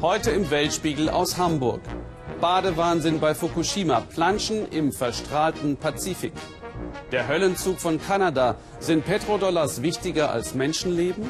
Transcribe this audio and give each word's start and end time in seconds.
Heute 0.00 0.30
im 0.30 0.48
Weltspiegel 0.48 1.10
aus 1.10 1.38
Hamburg. 1.38 1.80
Badewahnsinn 2.40 3.18
bei 3.18 3.34
Fukushima, 3.34 4.00
Planschen 4.02 4.70
im 4.70 4.92
verstrahlten 4.92 5.76
Pazifik. 5.76 6.34
Der 7.10 7.26
Höllenzug 7.26 7.80
von 7.80 8.00
Kanada. 8.00 8.54
Sind 8.78 9.04
Petrodollars 9.04 9.82
wichtiger 9.82 10.30
als 10.30 10.54
Menschenleben? 10.54 11.24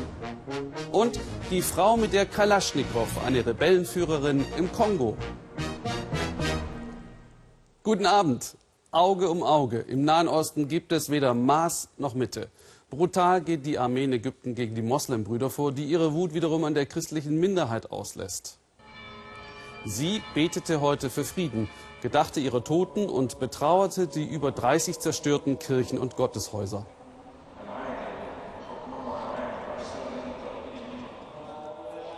Und 0.93 1.19
die 1.51 1.63
Frau 1.63 1.97
mit 1.97 2.13
der 2.13 2.27
Kalaschnikow, 2.27 3.09
eine 3.25 3.47
Rebellenführerin 3.47 4.45
im 4.59 4.71
Kongo. 4.71 5.17
Guten 7.83 8.05
Abend. 8.05 8.55
Auge 8.91 9.31
um 9.31 9.43
Auge. 9.43 9.79
Im 9.79 10.05
Nahen 10.05 10.29
Osten 10.29 10.69
gibt 10.69 10.93
es 10.93 11.09
weder 11.09 11.33
Maß 11.33 11.89
noch 11.97 12.13
Mitte. 12.13 12.51
Brutal 12.91 13.43
geht 13.43 13.67
die 13.67 13.79
Armee 13.79 14.05
in 14.05 14.13
Ägypten 14.15 14.55
gegen 14.55 14.75
die 14.75 14.83
Moslembrüder 14.83 15.51
vor, 15.51 15.73
die 15.73 15.85
ihre 15.85 16.15
Wut 16.15 16.33
wiederum 16.33 16.65
an 16.65 16.75
der 16.75 16.87
christlichen 16.87 17.39
Minderheit 17.39 17.91
auslässt. 17.91 18.58
Sie 19.91 20.23
betete 20.35 20.83
heute 20.83 21.09
für 21.09 21.25
Frieden, 21.25 21.67
gedachte 22.03 22.41
ihrer 22.41 22.63
Toten 22.63 23.09
und 23.09 23.39
betrauerte 23.39 24.07
die 24.07 24.27
über 24.27 24.53
30 24.53 24.99
zerstörten 24.99 25.59
Kirchen 25.59 25.99
und 25.99 26.15
Gotteshäuser. 26.15 26.85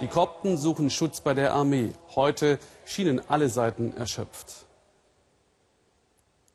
Die 0.01 0.09
Kopten 0.09 0.57
suchen 0.57 0.91
Schutz 0.91 1.21
bei 1.21 1.33
der 1.33 1.55
Armee. 1.55 1.93
Heute 2.17 2.59
schienen 2.85 3.23
alle 3.29 3.49
Seiten 3.49 3.97
erschöpft. 3.97 4.67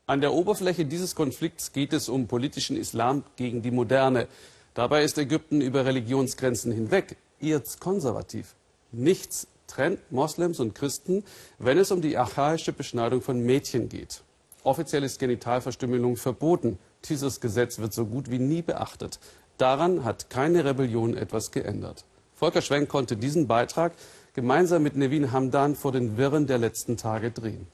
An 0.07 0.19
der 0.19 0.33
Oberfläche 0.33 0.83
dieses 0.83 1.15
Konflikts 1.15 1.71
geht 1.71 1.93
es 1.93 2.09
um 2.09 2.27
politischen 2.27 2.75
Islam 2.75 3.23
gegen 3.37 3.61
die 3.61 3.71
Moderne. 3.71 4.27
Dabei 4.73 5.05
ist 5.05 5.17
Ägypten 5.17 5.61
über 5.61 5.85
Religionsgrenzen 5.85 6.73
hinweg 6.73 7.15
eher 7.39 7.63
konservativ. 7.79 8.53
Nichts 8.91 9.47
trennt 9.67 10.11
Moslems 10.11 10.59
und 10.59 10.75
Christen, 10.75 11.23
wenn 11.59 11.77
es 11.77 11.91
um 11.91 12.01
die 12.01 12.17
archaische 12.17 12.73
Beschneidung 12.73 13.21
von 13.21 13.45
Mädchen 13.45 13.89
geht. 13.89 14.21
Offiziell 14.63 15.03
ist 15.03 15.19
Genitalverstümmelung 15.19 16.17
verboten. 16.17 16.79
Dieses 17.07 17.39
Gesetz 17.39 17.79
wird 17.79 17.93
so 17.93 18.05
gut 18.05 18.31
wie 18.31 18.39
nie 18.39 18.61
beachtet. 18.61 19.19
Daran 19.57 20.03
hat 20.03 20.29
keine 20.29 20.65
Rebellion 20.65 21.15
etwas 21.15 21.51
geändert. 21.51 22.03
Volker 22.33 22.61
Schwenk 22.61 22.89
konnte 22.89 23.15
diesen 23.15 23.47
Beitrag 23.47 23.93
gemeinsam 24.33 24.83
mit 24.83 24.95
Nevin 24.95 25.31
Hamdan 25.31 25.75
vor 25.75 25.91
den 25.91 26.17
Wirren 26.17 26.47
der 26.47 26.57
letzten 26.57 26.97
Tage 26.97 27.31
drehen. 27.31 27.67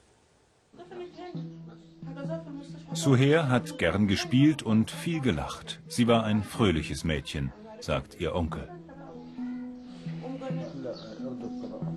Suher 2.92 3.48
hat 3.48 3.78
gern 3.78 4.06
gespielt 4.06 4.62
und 4.62 4.90
viel 4.90 5.20
gelacht. 5.20 5.80
Sie 5.88 6.06
war 6.06 6.24
ein 6.24 6.42
fröhliches 6.42 7.04
Mädchen, 7.04 7.52
sagt 7.80 8.20
ihr 8.20 8.34
Onkel. 8.34 8.68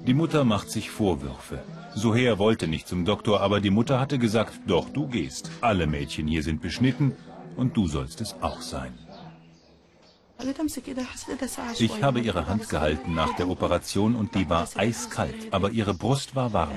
Die 0.08 0.14
Mutter 0.14 0.44
macht 0.44 0.70
sich 0.70 0.92
Vorwürfe. 0.92 1.64
Suher 1.96 2.38
wollte 2.38 2.68
nicht 2.68 2.88
zum 2.88 3.06
Doktor, 3.06 3.42
aber 3.42 3.60
die 3.60 3.72
Mutter 3.72 4.00
hatte 4.00 4.20
gesagt, 4.20 4.54
doch, 4.68 4.90
du 4.90 5.08
gehst. 5.08 5.50
Alle 5.62 5.88
Mädchen 5.88 6.28
hier 6.28 6.44
sind 6.44 6.62
beschnitten 6.62 7.16
und 7.56 7.76
du 7.76 7.88
sollst 7.88 8.22
es 8.22 8.36
auch 8.42 8.62
sein. 8.62 8.94
Ich 11.80 12.04
habe 12.04 12.20
ihre 12.20 12.48
Hand 12.48 12.70
gehalten 12.70 13.16
nach 13.16 13.36
der 13.36 13.50
Operation 13.50 14.16
und 14.16 14.36
die 14.36 14.50
war 14.50 14.68
eiskalt, 14.76 15.52
aber 15.52 15.72
ihre 15.72 15.94
Brust 15.94 16.36
war 16.36 16.54
warm. 16.54 16.72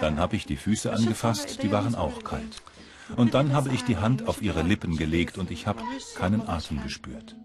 Dann 0.00 0.18
habe 0.18 0.36
ich 0.36 0.46
die 0.46 0.56
Füße 0.56 0.92
angefasst, 0.92 1.62
die 1.62 1.72
waren 1.72 1.94
auch 1.94 2.24
kalt. 2.24 2.62
Und 3.16 3.34
dann 3.34 3.52
habe 3.52 3.70
ich 3.74 3.84
die 3.84 3.98
Hand 3.98 4.28
auf 4.28 4.40
ihre 4.40 4.62
Lippen 4.62 4.96
gelegt 4.96 5.36
und 5.36 5.50
ich 5.50 5.66
habe 5.66 5.82
keinen 6.16 6.48
Atem 6.48 6.82
gespürt. 6.82 7.36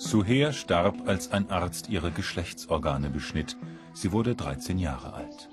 Suher 0.00 0.54
starb, 0.54 1.06
als 1.06 1.30
ein 1.30 1.50
Arzt 1.50 1.90
ihre 1.90 2.10
Geschlechtsorgane 2.10 3.10
beschnitt. 3.10 3.58
Sie 3.92 4.12
wurde 4.12 4.34
13 4.34 4.78
Jahre 4.78 5.12
alt. 5.12 5.50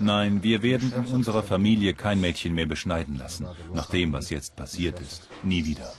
Nein, 0.00 0.42
wir 0.42 0.62
werden 0.62 0.90
in 0.96 1.04
unserer 1.14 1.42
Familie 1.42 1.92
kein 1.92 2.20
Mädchen 2.22 2.54
mehr 2.54 2.64
beschneiden 2.64 3.18
lassen, 3.18 3.46
nach 3.74 3.90
dem, 3.90 4.14
was 4.14 4.30
jetzt 4.30 4.56
passiert 4.56 4.98
ist. 5.00 5.28
Nie 5.42 5.66
wieder. 5.66 5.92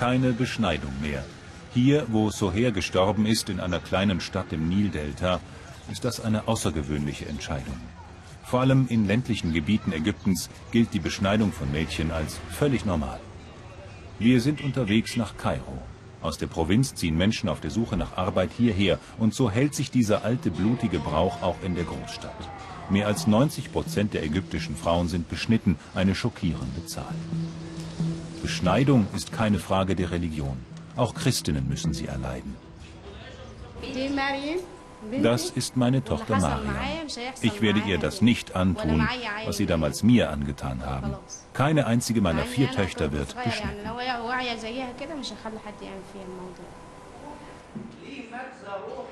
Keine 0.00 0.32
Beschneidung 0.32 0.94
mehr. 1.02 1.22
Hier, 1.74 2.06
wo 2.08 2.30
Soher 2.30 2.72
gestorben 2.72 3.26
ist, 3.26 3.50
in 3.50 3.60
einer 3.60 3.80
kleinen 3.80 4.20
Stadt 4.20 4.50
im 4.52 4.70
Nildelta, 4.70 5.40
ist 5.92 6.04
das 6.06 6.20
eine 6.20 6.48
außergewöhnliche 6.48 7.26
Entscheidung. 7.26 7.76
Vor 8.44 8.60
allem 8.60 8.86
in 8.88 9.06
ländlichen 9.06 9.52
Gebieten 9.52 9.92
Ägyptens 9.92 10.48
gilt 10.72 10.94
die 10.94 10.98
Beschneidung 10.98 11.52
von 11.52 11.70
Mädchen 11.70 12.10
als 12.10 12.38
völlig 12.50 12.86
normal. 12.86 13.20
Wir 14.18 14.40
sind 14.40 14.62
unterwegs 14.62 15.16
nach 15.16 15.36
Kairo. 15.36 15.78
Aus 16.22 16.38
der 16.38 16.46
Provinz 16.46 16.94
ziehen 16.94 17.16
Menschen 17.16 17.48
auf 17.48 17.60
der 17.60 17.70
Suche 17.70 17.96
nach 17.96 18.16
Arbeit 18.16 18.50
hierher 18.56 18.98
und 19.18 19.34
so 19.34 19.50
hält 19.50 19.74
sich 19.74 19.90
dieser 19.90 20.24
alte 20.24 20.50
blutige 20.50 20.98
Brauch 20.98 21.42
auch 21.42 21.56
in 21.62 21.74
der 21.74 21.84
Großstadt. 21.84 22.48
Mehr 22.88 23.06
als 23.06 23.26
90 23.26 23.70
Prozent 23.70 24.14
der 24.14 24.24
ägyptischen 24.24 24.76
Frauen 24.76 25.08
sind 25.08 25.28
beschnitten, 25.28 25.76
eine 25.94 26.14
schockierende 26.14 26.86
Zahl. 26.86 27.14
Beschneidung 28.40 29.06
ist 29.14 29.32
keine 29.32 29.58
Frage 29.58 29.94
der 29.94 30.10
Religion. 30.10 30.56
Auch 30.96 31.14
Christinnen 31.14 31.68
müssen 31.68 31.92
sie 31.92 32.06
erleiden. 32.06 32.54
Das 35.22 35.50
ist 35.50 35.76
meine 35.76 36.04
Tochter 36.04 36.38
Mariam. 36.38 36.74
Ich 37.40 37.60
werde 37.60 37.80
ihr 37.80 37.98
das 37.98 38.22
nicht 38.22 38.56
antun, 38.56 39.08
was 39.44 39.56
sie 39.56 39.66
damals 39.66 40.02
mir 40.02 40.30
angetan 40.30 40.84
haben. 40.86 41.14
Keine 41.52 41.86
einzige 41.86 42.20
meiner 42.20 42.42
vier 42.42 42.70
Töchter 42.70 43.12
wird 43.12 43.34
beschnitten. 43.42 43.76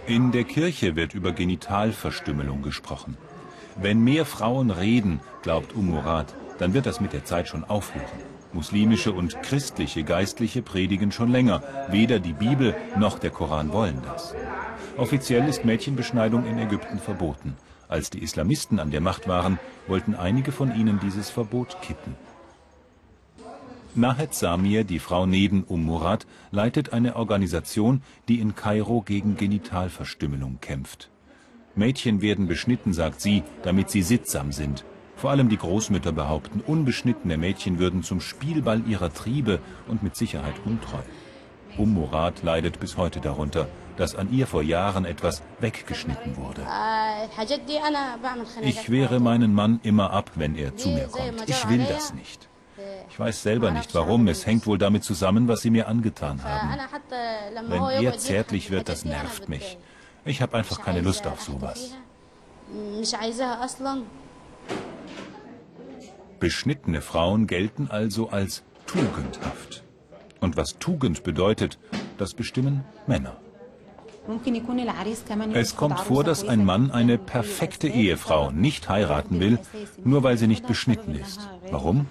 In 0.06 0.32
der 0.32 0.44
Kirche 0.44 0.96
wird 0.96 1.14
über 1.14 1.32
Genitalverstümmelung 1.32 2.62
gesprochen. 2.62 3.16
Wenn 3.76 4.02
mehr 4.02 4.26
Frauen 4.26 4.70
reden, 4.70 5.20
glaubt 5.42 5.74
Umurat, 5.74 6.34
dann 6.58 6.74
wird 6.74 6.86
das 6.86 7.00
mit 7.00 7.12
der 7.12 7.24
Zeit 7.24 7.48
schon 7.48 7.64
aufhören. 7.64 8.29
Muslimische 8.52 9.12
und 9.12 9.42
christliche 9.42 10.04
Geistliche 10.04 10.62
predigen 10.62 11.12
schon 11.12 11.30
länger. 11.30 11.62
Weder 11.88 12.18
die 12.18 12.32
Bibel 12.32 12.74
noch 12.98 13.18
der 13.18 13.30
Koran 13.30 13.72
wollen 13.72 14.00
das. 14.04 14.34
Offiziell 14.96 15.48
ist 15.48 15.64
Mädchenbeschneidung 15.64 16.44
in 16.46 16.58
Ägypten 16.58 16.98
verboten. 16.98 17.56
Als 17.88 18.10
die 18.10 18.22
Islamisten 18.22 18.78
an 18.78 18.90
der 18.90 19.00
Macht 19.00 19.28
waren, 19.28 19.58
wollten 19.86 20.14
einige 20.14 20.52
von 20.52 20.74
ihnen 20.74 21.00
dieses 21.00 21.30
Verbot 21.30 21.80
kippen. 21.82 22.14
Nahed 23.96 24.34
Samir, 24.34 24.84
die 24.84 25.00
Frau 25.00 25.26
neben 25.26 25.64
Um 25.64 25.84
Murad, 25.84 26.26
leitet 26.52 26.92
eine 26.92 27.16
Organisation, 27.16 28.02
die 28.28 28.38
in 28.38 28.54
Kairo 28.54 29.02
gegen 29.02 29.36
Genitalverstümmelung 29.36 30.58
kämpft. 30.60 31.10
Mädchen 31.74 32.20
werden 32.22 32.46
beschnitten, 32.46 32.92
sagt 32.92 33.20
sie, 33.20 33.42
damit 33.62 33.90
sie 33.90 34.02
sittsam 34.02 34.52
sind. 34.52 34.84
Vor 35.20 35.28
allem 35.28 35.50
die 35.50 35.58
Großmütter 35.58 36.12
behaupten, 36.12 36.62
unbeschnittene 36.66 37.36
Mädchen 37.36 37.78
würden 37.78 38.02
zum 38.02 38.22
Spielball 38.22 38.82
ihrer 38.86 39.12
Triebe 39.12 39.60
und 39.86 40.02
mit 40.02 40.16
Sicherheit 40.16 40.54
untreu. 40.64 41.02
Um 41.76 41.92
Murad 41.92 42.42
leidet 42.42 42.80
bis 42.80 42.96
heute 42.96 43.20
darunter, 43.20 43.68
dass 43.98 44.14
an 44.14 44.32
ihr 44.32 44.46
vor 44.46 44.62
Jahren 44.62 45.04
etwas 45.04 45.42
weggeschnitten 45.60 46.38
wurde. 46.38 46.66
Ich 48.62 48.90
wehre 48.90 49.20
meinen 49.20 49.52
Mann 49.52 49.80
immer 49.82 50.10
ab, 50.10 50.30
wenn 50.36 50.56
er 50.56 50.74
zu 50.78 50.88
mir 50.88 51.08
kommt. 51.08 51.46
Ich 51.46 51.68
will 51.68 51.84
das 51.84 52.14
nicht. 52.14 52.48
Ich 53.10 53.20
weiß 53.20 53.42
selber 53.42 53.72
nicht 53.72 53.94
warum. 53.94 54.26
Es 54.26 54.46
hängt 54.46 54.66
wohl 54.66 54.78
damit 54.78 55.04
zusammen, 55.04 55.48
was 55.48 55.60
sie 55.60 55.68
mir 55.68 55.86
angetan 55.86 56.42
haben. 56.42 56.78
Wenn 57.68 58.04
er 58.04 58.16
zärtlich 58.16 58.70
wird, 58.70 58.88
das 58.88 59.04
nervt 59.04 59.50
mich. 59.50 59.76
Ich 60.24 60.40
habe 60.40 60.56
einfach 60.56 60.80
keine 60.80 61.02
Lust 61.02 61.26
auf 61.26 61.42
sowas. 61.42 61.94
Beschnittene 66.40 67.02
Frauen 67.02 67.46
gelten 67.46 67.88
also 67.90 68.30
als 68.30 68.62
tugendhaft. 68.86 69.84
Und 70.40 70.56
was 70.56 70.78
Tugend 70.78 71.22
bedeutet, 71.22 71.78
das 72.16 72.32
bestimmen 72.32 72.82
Männer. 73.06 73.36
Es 75.52 75.76
kommt 75.76 76.00
vor, 76.00 76.24
dass 76.24 76.46
ein 76.46 76.64
Mann 76.64 76.90
eine 76.90 77.18
perfekte 77.18 77.88
Ehefrau 77.88 78.50
nicht 78.52 78.88
heiraten 78.88 79.38
will, 79.38 79.58
nur 80.02 80.22
weil 80.22 80.38
sie 80.38 80.46
nicht 80.46 80.66
beschnitten 80.66 81.14
ist. 81.14 81.46
Warum? 81.70 82.06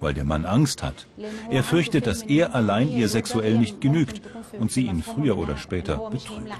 Weil 0.00 0.14
der 0.14 0.24
Mann 0.24 0.46
Angst 0.46 0.82
hat. 0.82 1.06
Er 1.50 1.62
fürchtet, 1.62 2.06
dass 2.06 2.22
er 2.22 2.54
allein 2.54 2.90
ihr 2.90 3.08
sexuell 3.08 3.58
nicht 3.58 3.82
genügt 3.82 4.22
und 4.58 4.72
sie 4.72 4.86
ihn 4.86 5.02
früher 5.02 5.36
oder 5.36 5.58
später 5.58 6.10
betrügt. 6.10 6.50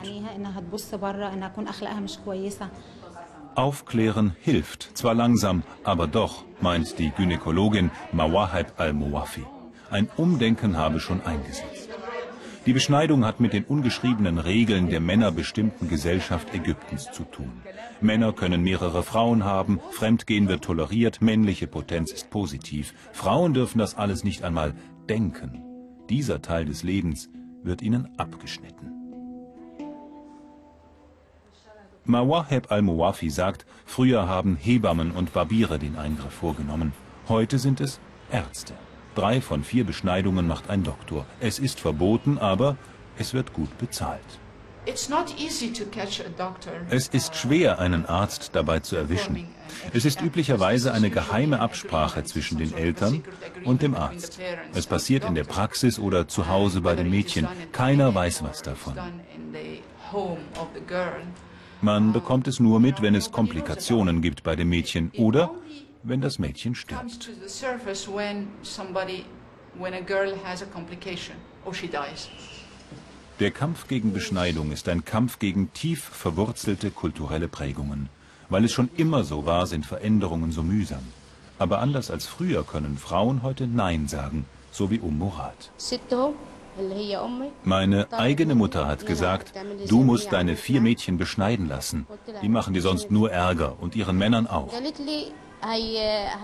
Aufklären 3.54 4.34
hilft, 4.40 4.96
zwar 4.96 5.14
langsam, 5.14 5.62
aber 5.84 6.08
doch, 6.08 6.44
meint 6.64 6.99
die 6.99 7.11
Gynäkologin 7.11 7.90
Mawahib 8.12 8.69
al-Muwafi. 8.78 9.44
Ein 9.90 10.08
Umdenken 10.16 10.78
habe 10.78 10.99
schon 10.99 11.20
eingesetzt. 11.20 11.90
Die 12.64 12.72
Beschneidung 12.72 13.26
hat 13.26 13.38
mit 13.38 13.52
den 13.52 13.64
ungeschriebenen 13.64 14.38
Regeln 14.38 14.88
der 14.88 15.00
männerbestimmten 15.00 15.90
Gesellschaft 15.90 16.55
Ägyptens 16.55 17.12
zu 17.12 17.25
tun. 17.25 17.52
Männer 18.00 18.32
können 18.32 18.62
mehrere 18.62 19.02
Frauen 19.02 19.44
haben, 19.44 19.78
Fremdgehen 19.90 20.49
wird 20.49 20.64
toleriert, 20.64 21.20
männliche 21.20 21.66
Potenz 21.66 22.11
ist 22.11 22.31
positiv. 22.31 22.94
Frauen 23.12 23.52
dürfen 23.52 23.78
das 23.78 23.94
alles 23.99 24.25
nicht 24.25 24.43
einmal 24.43 24.72
denken. 25.10 25.62
Dieser 26.08 26.40
Teil 26.40 26.64
des 26.64 26.82
Lebens 26.82 27.28
wird 27.62 27.82
ihnen 27.82 28.08
abgeschnitten. 28.17 29.03
Mawaheb 32.06 32.70
al-Muwafi 32.70 33.30
sagt, 33.30 33.64
früher 33.86 34.28
haben 34.28 34.56
Hebammen 34.56 35.10
und 35.10 35.32
Barbiere 35.32 35.78
den 35.78 35.96
Eingriff 35.96 36.34
vorgenommen. 36.34 36.92
Heute 37.28 37.58
sind 37.58 37.80
es 37.80 37.98
Ärzte. 38.30 38.74
Drei 39.14 39.40
von 39.40 39.64
vier 39.64 39.84
Beschneidungen 39.84 40.46
macht 40.46 40.68
ein 40.68 40.82
Doktor. 40.82 41.24
Es 41.40 41.58
ist 41.58 41.80
verboten, 41.80 42.36
aber 42.38 42.76
es 43.16 43.32
wird 43.32 43.54
gut 43.54 43.78
bezahlt. 43.78 44.20
Es 46.90 47.08
ist 47.08 47.36
schwer, 47.36 47.78
einen 47.78 48.04
Arzt 48.04 48.50
dabei 48.52 48.80
zu 48.80 48.96
erwischen. 48.96 49.48
Es 49.94 50.04
ist 50.04 50.20
üblicherweise 50.20 50.92
eine 50.92 51.08
geheime 51.08 51.60
Absprache 51.60 52.24
zwischen 52.24 52.58
den 52.58 52.74
Eltern 52.74 53.24
und 53.64 53.80
dem 53.80 53.94
Arzt. 53.94 54.38
Es 54.74 54.86
passiert 54.86 55.24
in 55.24 55.34
der 55.34 55.44
Praxis 55.44 55.98
oder 55.98 56.28
zu 56.28 56.48
Hause 56.48 56.82
bei 56.82 56.94
den 56.94 57.08
Mädchen. 57.08 57.48
Keiner 57.72 58.14
weiß 58.14 58.42
was 58.44 58.60
davon. 58.60 58.94
Man 61.84 62.14
bekommt 62.14 62.48
es 62.48 62.60
nur 62.60 62.81
mit, 62.81 63.02
wenn 63.02 63.14
es 63.14 63.31
Komplikationen 63.31 64.22
gibt 64.22 64.42
bei 64.42 64.56
dem 64.56 64.70
Mädchen 64.70 65.10
oder 65.19 65.50
wenn 66.02 66.22
das 66.22 66.38
Mädchen 66.38 66.75
stirbt. 66.75 67.28
Der 73.38 73.50
Kampf 73.50 73.86
gegen 73.86 74.12
Beschneidung 74.14 74.72
ist 74.72 74.88
ein 74.88 75.04
Kampf 75.04 75.38
gegen 75.38 75.75
tief 75.75 76.02
verwurzelte 76.02 76.90
kulturelle 76.90 77.48
Prägungen. 77.48 78.08
Weil 78.48 78.64
es 78.64 78.72
schon 78.72 78.88
immer 78.96 79.22
so 79.22 79.44
war, 79.44 79.66
sind 79.66 79.84
Veränderungen 79.84 80.52
so 80.52 80.62
mühsam. 80.62 81.04
Aber 81.58 81.81
anders 81.81 82.10
als 82.10 82.25
früher 82.25 82.64
können 82.64 82.96
Frauen 82.96 83.42
heute 83.42 83.66
Nein 83.66 84.08
sagen, 84.08 84.46
so 84.72 84.90
wie 84.90 85.00
Um 85.00 85.19
Murat. 85.19 85.70
Meine 87.64 88.12
eigene 88.12 88.54
Mutter 88.54 88.86
hat 88.86 89.06
gesagt, 89.06 89.52
du 89.88 90.02
musst 90.02 90.32
deine 90.32 90.56
vier 90.56 90.80
Mädchen 90.80 91.18
beschneiden 91.18 91.68
lassen. 91.68 92.06
Die 92.42 92.48
machen 92.48 92.74
dir 92.74 92.82
sonst 92.82 93.10
nur 93.10 93.30
Ärger 93.30 93.76
und 93.80 93.96
ihren 93.96 94.18
Männern 94.18 94.46
auch. 94.46 94.72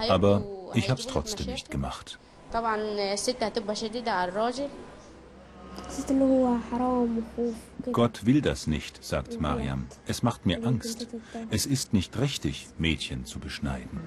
Aber 0.09 0.43
ich 0.75 0.91
habe 0.91 1.01
es 1.01 1.07
trotzdem 1.07 1.47
nicht 1.47 1.71
gemacht. 1.71 2.19
Gott 7.93 8.27
will 8.27 8.41
das 8.41 8.67
nicht, 8.67 9.05
sagt 9.05 9.41
Mariam. 9.41 9.87
Es 10.07 10.23
macht 10.23 10.47
mir 10.47 10.65
Angst. 10.65 11.07
Es 11.51 11.67
ist 11.67 11.93
nicht 11.93 12.19
richtig, 12.19 12.69
Mädchen 12.79 13.25
zu 13.25 13.39
beschneiden. 13.39 14.01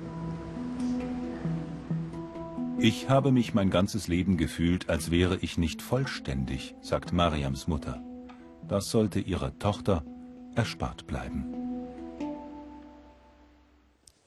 Ich 2.80 3.08
habe 3.08 3.32
mich 3.32 3.54
mein 3.54 3.70
ganzes 3.70 4.08
Leben 4.08 4.38
gefühlt, 4.38 4.90
als 4.90 5.12
wäre 5.12 5.38
ich 5.42 5.58
nicht 5.58 5.82
vollständig, 5.82 6.76
sagt 6.82 7.14
Mariams 7.14 7.68
Mutter. 7.68 8.02
Das 8.68 8.90
sollte 8.90 9.20
ihrer 9.20 9.58
Tochter 9.60 10.04
erspart 10.56 11.08
bleiben. 11.08 11.46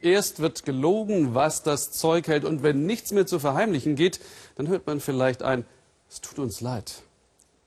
Erst 0.00 0.40
wird 0.40 0.64
gelogen, 0.64 1.34
was 1.34 1.62
das 1.62 1.90
Zeug 1.90 2.28
hält, 2.28 2.44
und 2.44 2.62
wenn 2.62 2.86
nichts 2.86 3.12
mehr 3.12 3.26
zu 3.26 3.38
verheimlichen 3.38 3.96
geht, 3.96 4.20
dann 4.54 4.68
hört 4.68 4.86
man 4.86 5.00
vielleicht 5.00 5.42
ein, 5.42 5.64
es 6.08 6.20
tut 6.20 6.38
uns 6.38 6.60
leid. 6.60 7.02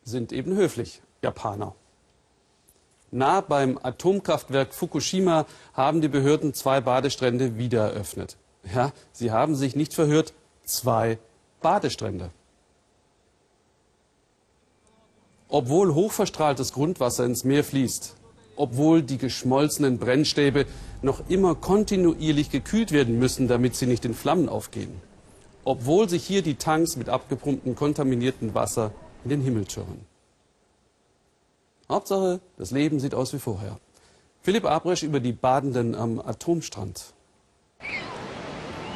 Sind 0.04 0.32
eben 0.32 0.56
höflich, 0.56 1.02
Japaner. 1.22 1.76
Nah 3.12 3.42
beim 3.42 3.78
Atomkraftwerk 3.82 4.74
Fukushima 4.74 5.46
haben 5.74 6.00
die 6.00 6.08
Behörden 6.08 6.54
zwei 6.54 6.80
Badestrände 6.80 7.58
wieder 7.58 7.92
eröffnet. 7.92 8.38
Ja, 8.74 8.92
sie 9.12 9.32
haben 9.32 9.56
sich 9.56 9.76
nicht 9.76 9.94
verhört, 9.94 10.34
zwei 10.70 11.20
Badestrände. 11.62 12.32
Obwohl 15.48 15.94
hochverstrahltes 15.94 16.74
Grundwasser 16.74 17.26
ins 17.26 17.44
Meer 17.44 17.64
fließt, 17.64 18.16
obwohl 18.56 19.02
die 19.02 19.18
geschmolzenen 19.18 19.98
Brennstäbe 19.98 20.66
noch 21.02 21.28
immer 21.30 21.56
kontinuierlich 21.56 22.52
gekühlt 22.52 22.92
werden 22.92 23.18
müssen, 23.18 23.48
damit 23.48 23.76
sie 23.76 23.88
nicht 23.88 24.06
in 24.06 24.14
Flammen 24.14 24.50
aufgehen. 24.50 25.02
Obwohl 25.64 26.08
sich 26.08 26.26
hier 26.26 26.42
die 26.42 26.56
Tanks 26.56 26.96
mit 26.96 27.10
abgepumptem 27.10 27.76
kontaminiertem 27.76 28.54
Wasser 28.54 28.92
in 29.24 29.30
den 29.30 29.42
Himmel 29.42 29.70
schirren. 29.70 30.06
Hauptsache, 31.90 32.40
das 32.58 32.72
Leben 32.72 33.00
sieht 33.00 33.16
aus 33.16 33.34
wie 33.34 33.40
vorher. 33.40 33.80
Philipp 34.42 34.66
Abresch 34.66 35.04
über 35.04 35.20
die 35.20 35.34
Badenden 35.34 35.96
am 35.96 36.20
Atomstrand. 36.20 37.14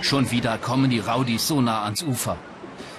Schon 0.04 0.30
wieder 0.32 0.58
kommen 0.58 0.90
die 0.90 1.00
Rowdies 1.00 1.48
so 1.48 1.62
nah 1.62 1.86
ans 1.86 2.04
Ufer. 2.04 2.36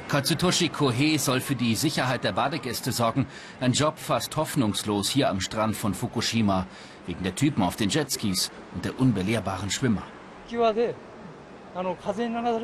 Katsutoshi 0.08 0.70
Kohei 0.70 1.18
soll 1.18 1.42
für 1.42 1.54
die 1.54 1.74
Sicherheit 1.74 2.24
der 2.24 2.32
Badegäste 2.32 2.92
sorgen. 2.92 3.26
Ein 3.60 3.74
Job 3.74 3.98
fast 3.98 4.34
hoffnungslos 4.38 5.10
hier 5.10 5.28
am 5.28 5.42
Strand 5.42 5.76
von 5.76 5.92
Fukushima. 5.92 6.66
Wegen 7.06 7.22
der 7.22 7.34
Typen 7.34 7.62
auf 7.62 7.76
den 7.76 7.90
Jetskis 7.90 8.50
und 8.74 8.86
der 8.86 8.98
unbelehrbaren 8.98 9.70
Schwimmer. 9.70 10.02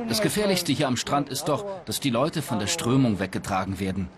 Das 0.09 0.23
Gefährlichste 0.23 0.73
hier 0.73 0.89
am 0.89 0.97
Strand 0.97 1.29
ist 1.29 1.45
doch, 1.45 1.67
dass 1.85 2.01
die 2.01 2.11
Leute 2.11 2.41
von 2.41 2.59
der 2.59 2.67
Strömung 2.67 3.21
weggetragen 3.21 3.79
werden. 3.79 4.09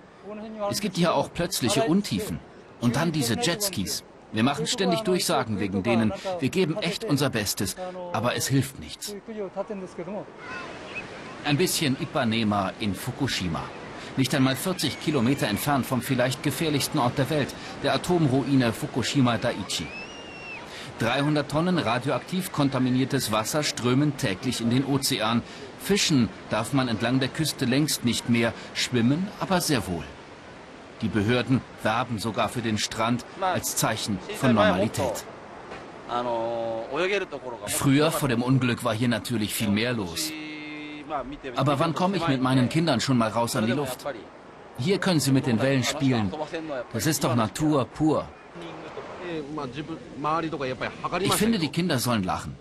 Es 0.70 0.80
gibt 0.80 0.96
hier 0.96 1.14
auch 1.14 1.32
plötzliche 1.32 1.82
Untiefen. 1.82 2.38
Und 2.80 2.94
dann 2.94 3.10
diese 3.10 3.34
Jetskis. 3.34 4.04
Wir 4.32 4.42
machen 4.42 4.66
ständig 4.66 5.00
Durchsagen 5.00 5.60
wegen 5.60 5.82
denen. 5.82 6.12
Wir 6.40 6.48
geben 6.48 6.76
echt 6.78 7.04
unser 7.04 7.30
Bestes, 7.30 7.76
aber 8.12 8.34
es 8.36 8.46
hilft 8.48 8.80
nichts. 8.80 9.14
Ein 11.44 11.56
bisschen 11.56 11.96
Ipanema 12.00 12.72
in 12.80 12.94
Fukushima. 12.94 13.62
Nicht 14.16 14.34
einmal 14.34 14.56
40 14.56 15.00
Kilometer 15.00 15.48
entfernt 15.48 15.86
vom 15.86 16.02
vielleicht 16.02 16.42
gefährlichsten 16.42 16.98
Ort 16.98 17.18
der 17.18 17.30
Welt, 17.30 17.54
der 17.82 17.94
Atomruine 17.94 18.72
Fukushima 18.72 19.38
Daiichi. 19.38 19.86
300 20.98 21.50
Tonnen 21.50 21.78
radioaktiv 21.78 22.52
kontaminiertes 22.52 23.32
Wasser 23.32 23.62
strömen 23.62 24.16
täglich 24.18 24.60
in 24.60 24.70
den 24.70 24.84
Ozean. 24.84 25.42
Fischen 25.80 26.28
darf 26.50 26.72
man 26.72 26.88
entlang 26.88 27.18
der 27.18 27.28
Küste 27.28 27.64
längst 27.64 28.04
nicht 28.04 28.28
mehr, 28.28 28.52
schwimmen 28.74 29.26
aber 29.40 29.60
sehr 29.60 29.86
wohl. 29.88 30.04
Die 31.02 31.08
Behörden 31.08 31.60
werben 31.82 32.18
sogar 32.18 32.48
für 32.48 32.62
den 32.62 32.78
Strand 32.78 33.24
als 33.40 33.76
Zeichen 33.76 34.18
von 34.36 34.54
Normalität. 34.54 35.24
Früher 37.66 38.10
vor 38.12 38.28
dem 38.28 38.42
Unglück 38.42 38.84
war 38.84 38.94
hier 38.94 39.08
natürlich 39.08 39.54
viel 39.54 39.70
mehr 39.70 39.92
los. 39.92 40.30
Aber 41.56 41.78
wann 41.78 41.94
komme 41.94 42.16
ich 42.16 42.28
mit 42.28 42.40
meinen 42.40 42.68
Kindern 42.68 43.00
schon 43.00 43.18
mal 43.18 43.28
raus 43.28 43.56
an 43.56 43.66
die 43.66 43.72
Luft? 43.72 44.06
Hier 44.78 44.98
können 44.98 45.20
sie 45.20 45.32
mit 45.32 45.46
den 45.46 45.60
Wellen 45.60 45.84
spielen. 45.84 46.32
Das 46.92 47.06
ist 47.06 47.24
doch 47.24 47.34
Natur 47.34 47.84
pur. 47.84 48.26
Ich 51.20 51.34
finde, 51.34 51.58
die 51.58 51.68
Kinder 51.68 51.98
sollen 51.98 52.22
lachen. 52.22 52.56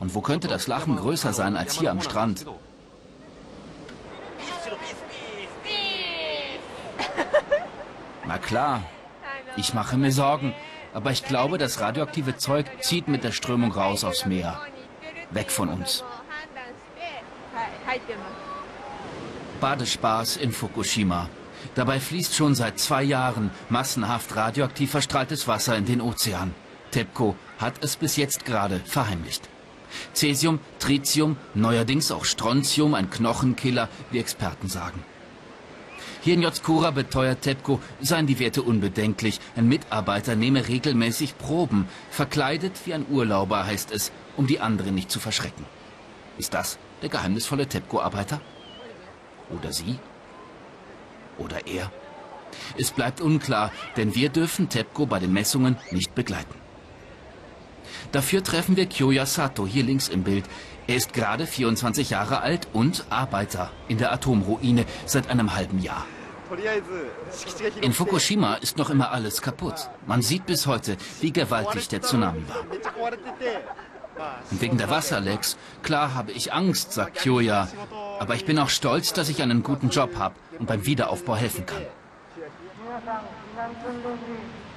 Und 0.00 0.14
wo 0.14 0.20
könnte 0.20 0.48
das 0.48 0.66
Lachen 0.66 0.96
größer 0.96 1.32
sein 1.32 1.56
als 1.56 1.78
hier 1.78 1.90
am 1.90 2.00
Strand? 2.00 2.46
Na 8.28 8.36
klar, 8.36 8.82
ich 9.56 9.72
mache 9.72 9.96
mir 9.96 10.12
Sorgen, 10.12 10.54
aber 10.92 11.10
ich 11.10 11.24
glaube, 11.24 11.56
das 11.56 11.80
radioaktive 11.80 12.36
Zeug 12.36 12.66
zieht 12.82 13.08
mit 13.08 13.24
der 13.24 13.32
Strömung 13.32 13.72
raus 13.72 14.04
aufs 14.04 14.26
Meer. 14.26 14.60
Weg 15.30 15.50
von 15.50 15.70
uns. 15.70 16.04
Badespaß 19.62 20.36
in 20.36 20.52
Fukushima. 20.52 21.30
Dabei 21.74 22.00
fließt 22.00 22.34
schon 22.34 22.54
seit 22.54 22.78
zwei 22.78 23.02
Jahren 23.02 23.50
massenhaft 23.70 24.36
radioaktiv 24.36 24.90
verstrahltes 24.90 25.48
Wasser 25.48 25.76
in 25.76 25.86
den 25.86 26.02
Ozean. 26.02 26.54
TEPCO 26.90 27.34
hat 27.58 27.82
es 27.82 27.96
bis 27.96 28.16
jetzt 28.16 28.44
gerade 28.44 28.80
verheimlicht. 28.84 29.48
Cäsium, 30.12 30.60
Tritium, 30.78 31.38
neuerdings 31.54 32.12
auch 32.12 32.26
Strontium, 32.26 32.92
ein 32.92 33.08
Knochenkiller, 33.08 33.88
wie 34.10 34.18
Experten 34.18 34.68
sagen. 34.68 35.02
Hier 36.22 36.34
in 36.34 36.42
Jotskura 36.42 36.90
beteuert 36.90 37.42
TEPCO, 37.42 37.80
seien 38.00 38.26
die 38.26 38.38
Werte 38.38 38.62
unbedenklich. 38.62 39.40
Ein 39.56 39.68
Mitarbeiter 39.68 40.36
nehme 40.36 40.68
regelmäßig 40.68 41.38
Proben. 41.38 41.88
Verkleidet 42.10 42.72
wie 42.84 42.94
ein 42.94 43.06
Urlauber 43.08 43.66
heißt 43.66 43.92
es, 43.92 44.12
um 44.36 44.46
die 44.46 44.60
anderen 44.60 44.94
nicht 44.94 45.10
zu 45.10 45.20
verschrecken. 45.20 45.64
Ist 46.38 46.54
das 46.54 46.78
der 47.02 47.08
geheimnisvolle 47.08 47.66
TEPCO-Arbeiter? 47.66 48.40
Oder 49.50 49.72
sie? 49.72 49.98
Oder 51.38 51.66
er? 51.66 51.90
Es 52.76 52.90
bleibt 52.90 53.20
unklar, 53.20 53.72
denn 53.96 54.14
wir 54.14 54.28
dürfen 54.28 54.68
TEPCO 54.68 55.06
bei 55.06 55.18
den 55.18 55.32
Messungen 55.32 55.76
nicht 55.90 56.14
begleiten. 56.14 56.54
Dafür 58.12 58.42
treffen 58.42 58.76
wir 58.76 58.86
Kyoya 58.86 59.26
Sato 59.26 59.66
hier 59.66 59.84
links 59.84 60.08
im 60.08 60.22
Bild. 60.22 60.44
Er 60.88 60.96
ist 60.96 61.12
gerade 61.12 61.46
24 61.46 62.08
Jahre 62.08 62.40
alt 62.40 62.66
und 62.72 63.04
Arbeiter 63.10 63.70
in 63.88 63.98
der 63.98 64.10
Atomruine 64.10 64.86
seit 65.04 65.28
einem 65.28 65.54
halben 65.54 65.80
Jahr. 65.80 66.06
In 67.82 67.92
Fukushima 67.92 68.54
ist 68.54 68.78
noch 68.78 68.88
immer 68.88 69.12
alles 69.12 69.42
kaputt. 69.42 69.90
Man 70.06 70.22
sieht 70.22 70.46
bis 70.46 70.66
heute, 70.66 70.96
wie 71.20 71.30
gewaltig 71.30 71.88
der 71.88 72.00
Tsunami 72.00 72.42
war. 72.48 72.64
Und 74.50 74.60
wegen 74.62 74.78
der 74.78 74.88
Wasserlecks, 74.88 75.58
klar 75.82 76.14
habe 76.14 76.32
ich 76.32 76.54
Angst, 76.54 76.94
sagt 76.94 77.18
Kyoya. 77.18 77.68
Aber 78.18 78.34
ich 78.34 78.46
bin 78.46 78.58
auch 78.58 78.70
stolz, 78.70 79.12
dass 79.12 79.28
ich 79.28 79.42
einen 79.42 79.62
guten 79.62 79.90
Job 79.90 80.16
habe 80.16 80.36
und 80.58 80.66
beim 80.66 80.86
Wiederaufbau 80.86 81.36
helfen 81.36 81.66
kann. 81.66 81.82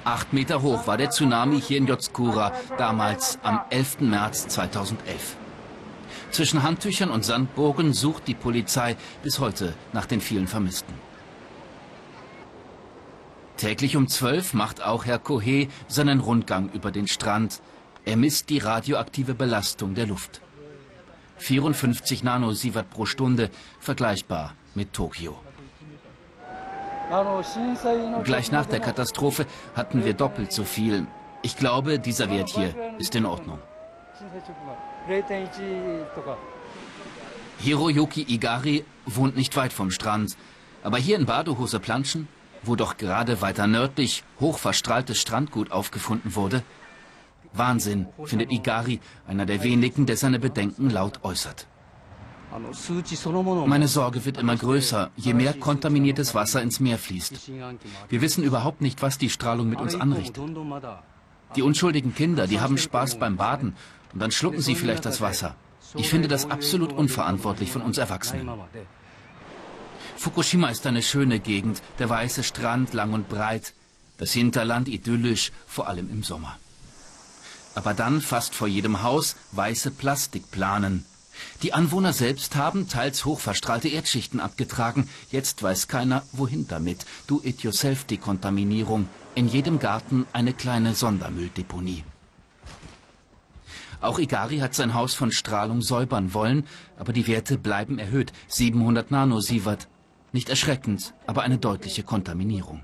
Acht 0.04 0.34
Meter 0.34 0.60
hoch 0.60 0.86
war 0.86 0.98
der 0.98 1.08
Tsunami 1.08 1.58
hier 1.58 1.78
in 1.78 1.86
Yotsukura, 1.86 2.52
damals 2.76 3.38
am 3.42 3.62
11. 3.70 4.00
März 4.00 4.48
2011. 4.48 5.36
Zwischen 6.32 6.62
Handtüchern 6.62 7.10
und 7.10 7.26
Sandburgen 7.26 7.92
sucht 7.92 8.26
die 8.26 8.34
Polizei 8.34 8.96
bis 9.22 9.38
heute 9.38 9.74
nach 9.92 10.06
den 10.06 10.22
vielen 10.22 10.48
Vermissten. 10.48 10.94
Täglich 13.58 13.96
um 13.96 14.08
12 14.08 14.54
macht 14.54 14.82
auch 14.82 15.04
Herr 15.04 15.18
Kohe 15.18 15.68
seinen 15.88 16.20
Rundgang 16.20 16.70
über 16.72 16.90
den 16.90 17.06
Strand. 17.06 17.60
Er 18.06 18.16
misst 18.16 18.48
die 18.48 18.58
radioaktive 18.58 19.34
Belastung 19.34 19.94
der 19.94 20.06
Luft. 20.06 20.40
54 21.36 22.24
Nanosievert 22.24 22.88
pro 22.88 23.04
Stunde, 23.04 23.50
vergleichbar 23.78 24.54
mit 24.74 24.94
Tokio. 24.94 25.38
Gleich 28.24 28.50
nach 28.50 28.64
der 28.64 28.80
Katastrophe 28.80 29.44
hatten 29.76 30.02
wir 30.02 30.14
doppelt 30.14 30.50
so 30.50 30.64
viel. 30.64 31.06
Ich 31.42 31.58
glaube, 31.58 31.98
dieser 31.98 32.30
Wert 32.30 32.48
hier 32.48 32.74
ist 32.98 33.14
in 33.14 33.26
Ordnung. 33.26 33.58
Hiroyuki 37.58 38.22
Igari 38.22 38.84
wohnt 39.06 39.36
nicht 39.36 39.56
weit 39.56 39.72
vom 39.72 39.90
Strand. 39.90 40.36
Aber 40.82 40.98
hier 40.98 41.16
in 41.16 41.26
Badehose 41.26 41.80
planschen, 41.80 42.28
wo 42.62 42.76
doch 42.76 42.96
gerade 42.96 43.40
weiter 43.40 43.66
nördlich 43.66 44.24
hochverstrahltes 44.40 45.20
Strandgut 45.20 45.70
aufgefunden 45.72 46.34
wurde? 46.34 46.62
Wahnsinn, 47.52 48.06
findet 48.24 48.50
Igari, 48.50 49.00
einer 49.26 49.46
der 49.46 49.62
wenigen, 49.62 50.06
der 50.06 50.16
seine 50.16 50.38
Bedenken 50.38 50.90
laut 50.90 51.20
äußert. 51.22 51.66
Meine 53.66 53.88
Sorge 53.88 54.24
wird 54.24 54.36
immer 54.36 54.56
größer, 54.56 55.10
je 55.16 55.32
mehr 55.32 55.54
kontaminiertes 55.54 56.34
Wasser 56.34 56.62
ins 56.62 56.80
Meer 56.80 56.98
fließt. 56.98 57.50
Wir 58.08 58.20
wissen 58.20 58.44
überhaupt 58.44 58.82
nicht, 58.82 59.00
was 59.02 59.18
die 59.18 59.30
Strahlung 59.30 59.68
mit 59.68 59.80
uns 59.80 59.94
anrichtet. 59.94 60.42
Die 61.56 61.62
unschuldigen 61.62 62.14
Kinder, 62.14 62.46
die 62.46 62.60
haben 62.60 62.78
Spaß 62.78 63.18
beim 63.18 63.36
Baden 63.36 63.74
und 64.12 64.20
dann 64.20 64.30
schlucken 64.30 64.60
sie 64.60 64.74
vielleicht 64.74 65.04
das 65.04 65.20
Wasser. 65.20 65.54
Ich 65.94 66.08
finde 66.08 66.28
das 66.28 66.50
absolut 66.50 66.92
unverantwortlich 66.92 67.70
von 67.70 67.82
uns 67.82 67.98
Erwachsenen. 67.98 68.48
Fukushima 70.16 70.68
ist 70.68 70.86
eine 70.86 71.02
schöne 71.02 71.40
Gegend, 71.40 71.82
der 71.98 72.08
weiße 72.08 72.44
Strand 72.44 72.92
lang 72.92 73.12
und 73.12 73.28
breit, 73.28 73.74
das 74.18 74.32
Hinterland 74.32 74.88
idyllisch, 74.88 75.52
vor 75.66 75.88
allem 75.88 76.10
im 76.10 76.22
Sommer. 76.22 76.56
Aber 77.74 77.94
dann 77.94 78.20
fast 78.20 78.54
vor 78.54 78.68
jedem 78.68 79.02
Haus 79.02 79.36
weiße 79.52 79.90
Plastikplanen. 79.90 81.04
Die 81.62 81.72
Anwohner 81.72 82.12
selbst 82.12 82.56
haben 82.56 82.88
teils 82.88 83.24
hochverstrahlte 83.24 83.88
Erdschichten 83.88 84.38
abgetragen. 84.38 85.08
Jetzt 85.30 85.62
weiß 85.62 85.88
keiner, 85.88 86.22
wohin 86.32 86.68
damit. 86.68 87.06
Do-it-yourself-Dekontaminierung. 87.26 89.08
In 89.34 89.48
jedem 89.48 89.78
Garten 89.78 90.26
eine 90.32 90.52
kleine 90.52 90.94
Sondermülldeponie. 90.94 92.04
Auch 94.02 94.18
Igari 94.18 94.58
hat 94.58 94.74
sein 94.74 94.94
Haus 94.94 95.14
von 95.14 95.30
Strahlung 95.30 95.80
säubern 95.80 96.34
wollen, 96.34 96.64
aber 96.98 97.12
die 97.12 97.26
Werte 97.28 97.56
bleiben 97.56 97.98
erhöht. 97.98 98.32
700 98.48 99.10
Nanosievert. 99.10 99.88
Nicht 100.32 100.48
erschreckend, 100.48 101.14
aber 101.26 101.42
eine 101.42 101.58
deutliche 101.58 102.02
Kontaminierung. 102.02 102.80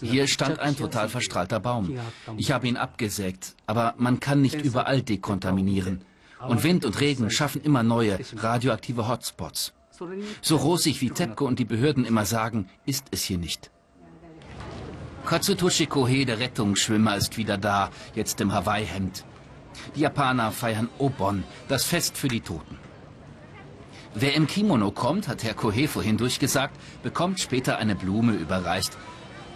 Hier 0.00 0.26
stand 0.26 0.58
ein 0.58 0.76
total 0.76 1.08
verstrahlter 1.08 1.60
Baum. 1.60 1.98
Ich 2.36 2.50
habe 2.52 2.66
ihn 2.68 2.76
abgesägt, 2.76 3.54
aber 3.66 3.94
man 3.96 4.18
kann 4.18 4.40
nicht 4.42 4.60
überall 4.62 5.02
dekontaminieren. 5.02 6.04
Und 6.46 6.64
Wind 6.64 6.84
und 6.84 7.00
Regen 7.00 7.30
schaffen 7.30 7.62
immer 7.62 7.82
neue 7.82 8.18
radioaktive 8.36 9.08
Hotspots. 9.08 9.72
So 10.40 10.56
rosig 10.56 11.00
wie 11.00 11.10
TEPCO 11.10 11.46
und 11.46 11.58
die 11.58 11.64
Behörden 11.64 12.04
immer 12.04 12.24
sagen, 12.24 12.68
ist 12.86 13.06
es 13.10 13.22
hier 13.22 13.38
nicht. 13.38 13.70
Katsutoshi 15.24 15.86
Kohei, 15.86 16.24
der 16.24 16.40
Rettungsschwimmer, 16.40 17.16
ist 17.16 17.36
wieder 17.36 17.58
da, 17.58 17.90
jetzt 18.14 18.40
im 18.40 18.52
Hawaii-Hemd. 18.52 19.24
Die 19.94 20.00
Japaner 20.00 20.50
feiern 20.50 20.88
Obon, 20.98 21.44
das 21.68 21.84
Fest 21.84 22.16
für 22.16 22.28
die 22.28 22.40
Toten. 22.40 22.78
Wer 24.14 24.34
im 24.34 24.46
Kimono 24.48 24.90
kommt, 24.90 25.28
hat 25.28 25.44
Herr 25.44 25.54
Kohei 25.54 25.86
vorhin 25.86 26.16
durchgesagt, 26.16 26.74
bekommt 27.02 27.38
später 27.38 27.78
eine 27.78 27.94
Blume 27.94 28.32
überreicht. 28.32 28.96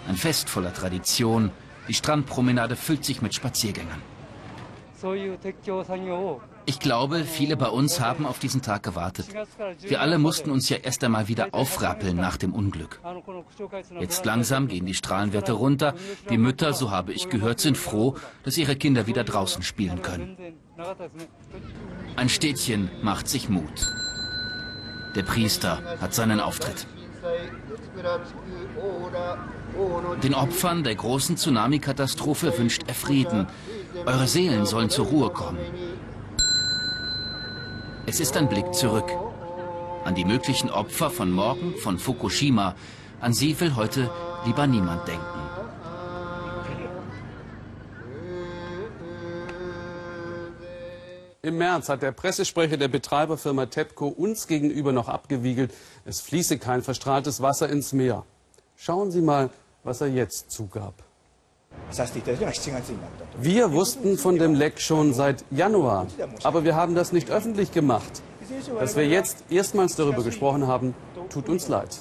Ein 0.08 0.16
Fest 0.16 0.48
voller 0.48 0.72
Tradition. 0.72 1.50
Die 1.88 1.94
Strandpromenade 1.94 2.76
füllt 2.76 3.04
sich 3.04 3.20
mit 3.20 3.34
Spaziergängern. 3.34 4.00
Ich 6.66 6.80
glaube, 6.80 7.24
viele 7.24 7.56
bei 7.56 7.68
uns 7.68 8.00
haben 8.00 8.26
auf 8.26 8.38
diesen 8.38 8.62
Tag 8.62 8.82
gewartet. 8.82 9.26
Wir 9.80 10.00
alle 10.00 10.18
mussten 10.18 10.50
uns 10.50 10.68
ja 10.68 10.78
erst 10.78 11.04
einmal 11.04 11.28
wieder 11.28 11.48
aufrappeln 11.52 12.16
nach 12.16 12.36
dem 12.36 12.54
Unglück. 12.54 13.00
Jetzt 14.00 14.24
langsam 14.24 14.68
gehen 14.68 14.86
die 14.86 14.94
Strahlenwerte 14.94 15.52
runter. 15.52 15.94
Die 16.30 16.38
Mütter, 16.38 16.72
so 16.72 16.90
habe 16.90 17.12
ich 17.12 17.28
gehört, 17.28 17.60
sind 17.60 17.76
froh, 17.76 18.16
dass 18.44 18.56
ihre 18.56 18.76
Kinder 18.76 19.06
wieder 19.06 19.24
draußen 19.24 19.62
spielen 19.62 20.02
können. 20.02 20.36
Ein 22.16 22.28
Städtchen 22.28 22.90
macht 23.02 23.28
sich 23.28 23.48
Mut. 23.48 23.92
Der 25.14 25.22
Priester 25.22 25.82
hat 26.00 26.14
seinen 26.14 26.40
Auftritt. 26.40 26.86
Den 30.22 30.34
Opfern 30.34 30.84
der 30.84 30.94
großen 30.94 31.36
Tsunami-Katastrophe 31.36 32.56
wünscht 32.58 32.82
er 32.86 32.94
Frieden. 32.94 33.46
Eure 34.06 34.26
Seelen 34.26 34.66
sollen 34.66 34.90
zur 34.90 35.06
Ruhe 35.06 35.30
kommen. 35.30 35.58
Es 38.06 38.20
ist 38.20 38.36
ein 38.36 38.50
Blick 38.50 38.74
zurück. 38.74 39.10
An 40.04 40.14
die 40.14 40.26
möglichen 40.26 40.68
Opfer 40.68 41.10
von 41.10 41.30
morgen, 41.30 41.74
von 41.78 41.98
Fukushima. 41.98 42.74
An 43.20 43.32
sie 43.32 43.58
will 43.58 43.74
heute 43.76 44.10
lieber 44.44 44.66
niemand 44.66 45.08
denken. 45.08 45.24
Im 51.40 51.56
März 51.56 51.88
hat 51.88 52.02
der 52.02 52.12
Pressesprecher 52.12 52.76
der 52.76 52.88
Betreiberfirma 52.88 53.66
TEPCO 53.66 54.08
uns 54.08 54.46
gegenüber 54.46 54.92
noch 54.92 55.08
abgewiegelt, 55.08 55.72
es 56.04 56.20
fließe 56.20 56.58
kein 56.58 56.82
verstrahltes 56.82 57.40
Wasser 57.40 57.70
ins 57.70 57.94
Meer. 57.94 58.24
Schauen 58.76 59.10
Sie 59.10 59.22
mal, 59.22 59.48
was 59.82 60.02
er 60.02 60.08
jetzt 60.08 60.50
zugab. 60.50 61.03
Wir 63.40 63.72
wussten 63.72 64.18
von 64.18 64.38
dem 64.38 64.54
Leck 64.54 64.80
schon 64.80 65.12
seit 65.12 65.44
Januar, 65.50 66.06
aber 66.42 66.64
wir 66.64 66.76
haben 66.76 66.94
das 66.94 67.12
nicht 67.12 67.30
öffentlich 67.30 67.72
gemacht. 67.72 68.22
Dass 68.78 68.96
wir 68.96 69.06
jetzt 69.06 69.44
erstmals 69.50 69.96
darüber 69.96 70.22
gesprochen 70.22 70.66
haben, 70.66 70.94
tut 71.30 71.48
uns 71.48 71.68
leid. 71.68 71.98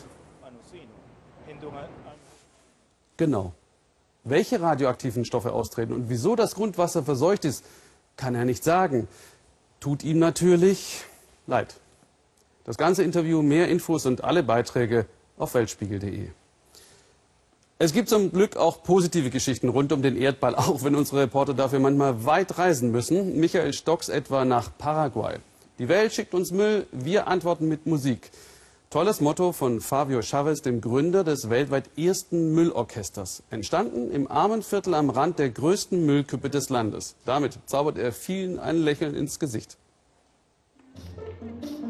Genau. 3.18 3.54
Welche 4.24 4.62
radioaktiven 4.62 5.26
Stoffe 5.26 5.52
austreten 5.52 5.94
und 5.94 6.10
wieso 6.10 6.36
das 6.36 6.56
Grundwasser 6.56 7.04
verseucht 7.04 7.46
ist, 7.46 7.66
kann 8.16 8.36
er 8.36 8.46
nicht 8.46 8.64
sagen. 8.64 9.08
Tut 9.80 10.04
ihm 10.04 10.20
natürlich 10.20 11.04
leid. 11.46 11.76
Das 12.64 12.78
ganze 12.78 13.04
Interview, 13.04 13.42
mehr 13.42 13.68
Infos 13.68 14.06
und 14.06 14.24
alle 14.24 14.44
Beiträge 14.44 15.06
auf 15.38 15.54
weltspiegel.de. 15.54 16.30
Es 17.80 17.92
gibt 17.92 18.08
zum 18.08 18.32
Glück 18.32 18.56
auch 18.56 18.84
positive 18.84 19.30
Geschichten 19.30 19.68
rund 19.68 19.92
um 19.92 20.02
den 20.02 20.16
Erdball, 20.16 20.56
auch 20.56 20.84
wenn 20.84 20.96
unsere 20.96 21.22
Reporter 21.22 21.54
dafür 21.54 21.80
manchmal 21.80 22.24
weit 22.26 22.58
reisen 22.58 22.92
müssen. 22.92 23.40
Michael 23.40 23.74
Stocks 23.74 24.10
etwa 24.10 24.46
nach 24.46 24.70
Paraguay. 24.78 25.38
Die 25.80 25.90
Welt 25.90 26.14
schickt 26.14 26.34
uns 26.36 26.52
Müll, 26.52 26.86
wir 26.92 27.28
antworten 27.28 27.68
mit 27.68 27.88
Musik. 27.88 28.30
Tolles 28.92 29.22
Motto 29.22 29.54
von 29.54 29.82
Fabio 29.82 30.22
Chavez, 30.22 30.62
dem 30.62 30.80
Gründer 30.80 31.24
des 31.24 31.50
weltweit 31.50 31.90
ersten 31.98 32.54
Müllorchesters. 32.54 33.42
Entstanden 33.50 34.12
im 34.12 34.30
armen 34.30 34.62
Viertel 34.62 34.94
am 34.94 35.10
Rand 35.10 35.40
der 35.40 35.50
größten 35.50 36.06
Müllkippe 36.06 36.52
des 36.52 36.70
Landes. 36.70 37.16
Damit 37.26 37.58
zaubert 37.66 37.98
er 37.98 38.12
vielen 38.12 38.60
ein 38.60 38.78
Lächeln 38.78 39.16
ins 39.16 39.40
Gesicht. 39.40 39.78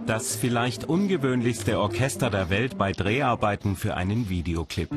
Das 0.05 0.35
vielleicht 0.35 0.83
ungewöhnlichste 0.83 1.79
Orchester 1.79 2.29
der 2.29 2.49
Welt 2.49 2.77
bei 2.77 2.91
Dreharbeiten 2.91 3.77
für 3.77 3.95
einen 3.95 4.29
Videoclip. 4.29 4.89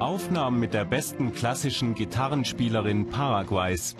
Aufnahmen 0.00 0.58
mit 0.58 0.74
der 0.74 0.84
besten 0.84 1.32
klassischen 1.32 1.94
Gitarrenspielerin 1.94 3.08
Paraguays. 3.08 3.94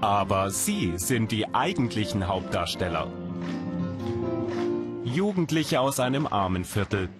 Aber 0.00 0.50
sie 0.50 0.94
sind 0.96 1.32
die 1.32 1.54
eigentlichen 1.54 2.28
Hauptdarsteller. 2.28 3.08
Jugendliche 5.04 5.80
aus 5.80 6.00
einem 6.00 6.26
Armenviertel, 6.26 7.10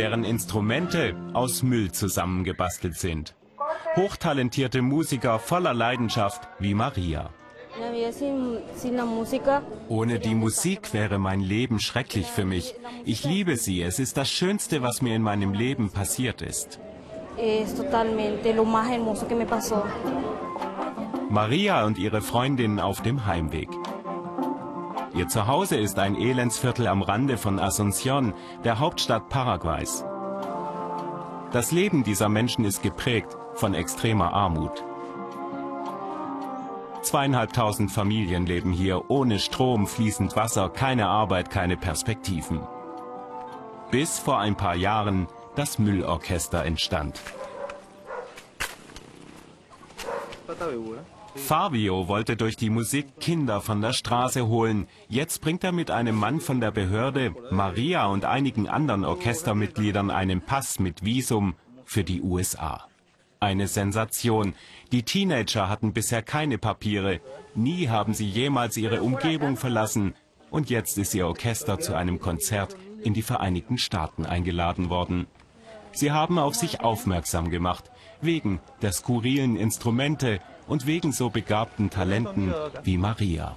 deren 0.00 0.24
Instrumente 0.24 1.14
aus 1.34 1.62
Müll 1.62 1.92
zusammengebastelt 1.92 2.96
sind. 2.96 3.34
Hochtalentierte 3.96 4.80
Musiker 4.80 5.38
voller 5.38 5.74
Leidenschaft 5.74 6.48
wie 6.58 6.72
Maria. 6.72 7.28
Ohne 9.88 10.18
die 10.18 10.34
Musik 10.34 10.94
wäre 10.94 11.18
mein 11.18 11.40
Leben 11.40 11.80
schrecklich 11.80 12.26
für 12.28 12.46
mich. 12.46 12.74
Ich 13.04 13.24
liebe 13.24 13.58
sie. 13.58 13.82
Es 13.82 13.98
ist 13.98 14.16
das 14.16 14.30
Schönste, 14.30 14.80
was 14.80 15.02
mir 15.02 15.14
in 15.14 15.22
meinem 15.22 15.52
Leben 15.52 15.90
passiert 15.90 16.40
ist. 16.40 16.80
Maria 21.28 21.84
und 21.84 21.98
ihre 21.98 22.22
Freundin 22.22 22.80
auf 22.80 23.02
dem 23.02 23.26
Heimweg. 23.26 23.68
Ihr 25.12 25.26
Zuhause 25.26 25.76
ist 25.76 25.98
ein 25.98 26.14
Elendsviertel 26.14 26.86
am 26.86 27.02
Rande 27.02 27.36
von 27.36 27.58
Asunción, 27.58 28.32
der 28.62 28.78
Hauptstadt 28.78 29.28
Paraguays. 29.28 30.04
Das 31.52 31.72
Leben 31.72 32.04
dieser 32.04 32.28
Menschen 32.28 32.64
ist 32.64 32.82
geprägt 32.82 33.36
von 33.54 33.74
extremer 33.74 34.32
Armut. 34.32 34.84
Zweieinhalbtausend 37.02 37.90
Familien 37.90 38.46
leben 38.46 38.72
hier 38.72 39.10
ohne 39.10 39.40
Strom, 39.40 39.88
fließend 39.88 40.36
Wasser, 40.36 40.68
keine 40.68 41.08
Arbeit, 41.08 41.50
keine 41.50 41.76
Perspektiven. 41.76 42.60
Bis 43.90 44.20
vor 44.20 44.38
ein 44.38 44.54
paar 44.54 44.76
Jahren 44.76 45.26
das 45.56 45.80
Müllorchester 45.80 46.64
entstand. 46.64 47.20
Fabio 51.34 52.08
wollte 52.08 52.36
durch 52.36 52.56
die 52.56 52.70
Musik 52.70 53.20
Kinder 53.20 53.60
von 53.60 53.80
der 53.80 53.92
Straße 53.92 54.46
holen. 54.46 54.86
Jetzt 55.08 55.40
bringt 55.40 55.64
er 55.64 55.72
mit 55.72 55.90
einem 55.90 56.16
Mann 56.16 56.40
von 56.40 56.60
der 56.60 56.70
Behörde, 56.70 57.34
Maria 57.50 58.06
und 58.06 58.24
einigen 58.24 58.68
anderen 58.68 59.04
Orchestermitgliedern 59.04 60.10
einen 60.10 60.40
Pass 60.40 60.78
mit 60.78 61.04
Visum 61.04 61.54
für 61.84 62.04
die 62.04 62.22
USA. 62.22 62.86
Eine 63.38 63.68
Sensation. 63.68 64.54
Die 64.92 65.02
Teenager 65.02 65.68
hatten 65.68 65.92
bisher 65.92 66.22
keine 66.22 66.58
Papiere. 66.58 67.20
Nie 67.54 67.88
haben 67.88 68.12
sie 68.12 68.28
jemals 68.28 68.76
ihre 68.76 69.02
Umgebung 69.02 69.56
verlassen. 69.56 70.14
Und 70.50 70.68
jetzt 70.68 70.98
ist 70.98 71.14
ihr 71.14 71.26
Orchester 71.26 71.78
zu 71.78 71.94
einem 71.94 72.20
Konzert 72.20 72.76
in 73.02 73.14
die 73.14 73.22
Vereinigten 73.22 73.78
Staaten 73.78 74.26
eingeladen 74.26 74.90
worden. 74.90 75.26
Sie 75.92 76.12
haben 76.12 76.38
auf 76.38 76.54
sich 76.54 76.80
aufmerksam 76.80 77.50
gemacht, 77.50 77.90
wegen 78.22 78.60
der 78.82 78.92
skurrilen 78.92 79.56
Instrumente 79.56 80.40
und 80.66 80.86
wegen 80.86 81.12
so 81.12 81.30
begabten 81.30 81.90
Talenten 81.90 82.54
wie 82.84 82.96
Maria. 82.96 83.56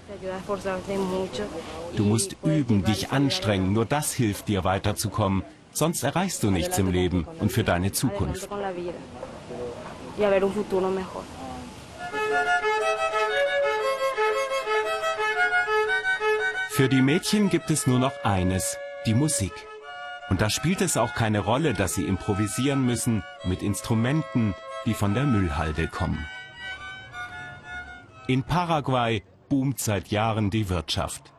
Du 1.95 2.03
musst 2.03 2.35
üben, 2.43 2.83
dich 2.83 3.11
anstrengen, 3.11 3.73
nur 3.73 3.85
das 3.85 4.13
hilft 4.13 4.47
dir 4.47 4.63
weiterzukommen. 4.63 5.43
Sonst 5.73 6.03
erreichst 6.03 6.43
du 6.43 6.51
nichts 6.51 6.77
im 6.77 6.91
Leben 6.91 7.27
und 7.39 7.51
für 7.51 7.63
deine 7.63 7.91
Zukunft. 7.91 8.49
Für 16.69 16.89
die 16.89 17.01
Mädchen 17.01 17.49
gibt 17.49 17.69
es 17.69 17.85
nur 17.85 17.99
noch 17.99 18.23
eines, 18.23 18.77
die 19.05 19.13
Musik. 19.13 19.53
Und 20.33 20.41
da 20.41 20.49
spielt 20.49 20.81
es 20.81 20.97
auch 20.97 21.13
keine 21.13 21.41
Rolle, 21.41 21.75
dass 21.75 21.93
sie 21.93 22.07
improvisieren 22.07 22.83
müssen 22.83 23.21
mit 23.43 23.61
Instrumenten, 23.61 24.55
die 24.87 24.95
von 24.95 25.13
der 25.13 25.25
Müllhalde 25.25 25.87
kommen. 25.87 26.25
In 28.25 28.41
Paraguay 28.41 29.21
boomt 29.47 29.77
seit 29.77 30.07
Jahren 30.07 30.49
die 30.49 30.69
Wirtschaft. 30.69 31.31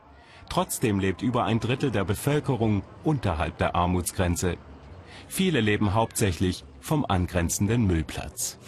Trotzdem 0.49 1.01
lebt 1.01 1.23
über 1.23 1.43
ein 1.43 1.59
Drittel 1.59 1.91
der 1.91 2.05
Bevölkerung 2.05 2.85
unterhalb 3.03 3.59
der 3.59 3.75
Armutsgrenze. 3.75 4.59
Viele 5.27 5.61
leben 5.61 5.95
hauptsächlich 5.95 6.65
vom 6.81 7.05
angrenzenden 7.05 7.89
Müllplatz. 7.89 8.59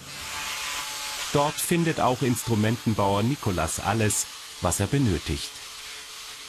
Dort 1.35 1.55
findet 1.55 2.01
auch 2.01 2.23
Instrumentenbauer 2.23 3.23
Nicolas 3.23 3.79
alles, 3.79 4.27
was 4.61 4.81
er 4.81 4.89
benötigt. 4.89 5.53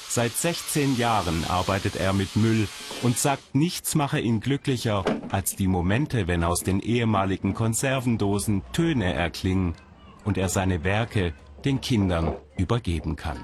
Seit 0.09 0.31
16 0.31 0.97
Jahren 0.97 1.43
arbeitet 1.45 1.95
er 1.95 2.13
mit 2.13 2.35
Müll 2.35 2.67
und 3.03 3.17
sagt, 3.17 3.53
nichts 3.53 3.93
mache 3.93 4.19
ihn 4.19 4.39
glücklicher 4.39 5.03
als 5.29 5.55
die 5.55 5.67
Momente, 5.67 6.27
wenn 6.27 6.43
aus 6.43 6.61
den 6.61 6.79
ehemaligen 6.79 7.53
Konservendosen 7.53 8.63
Töne 8.73 9.13
erklingen 9.13 9.75
und 10.23 10.37
er 10.37 10.49
seine 10.49 10.83
Werke 10.83 11.33
den 11.65 11.81
Kindern 11.81 12.35
übergeben 12.57 13.15
kann. 13.15 13.43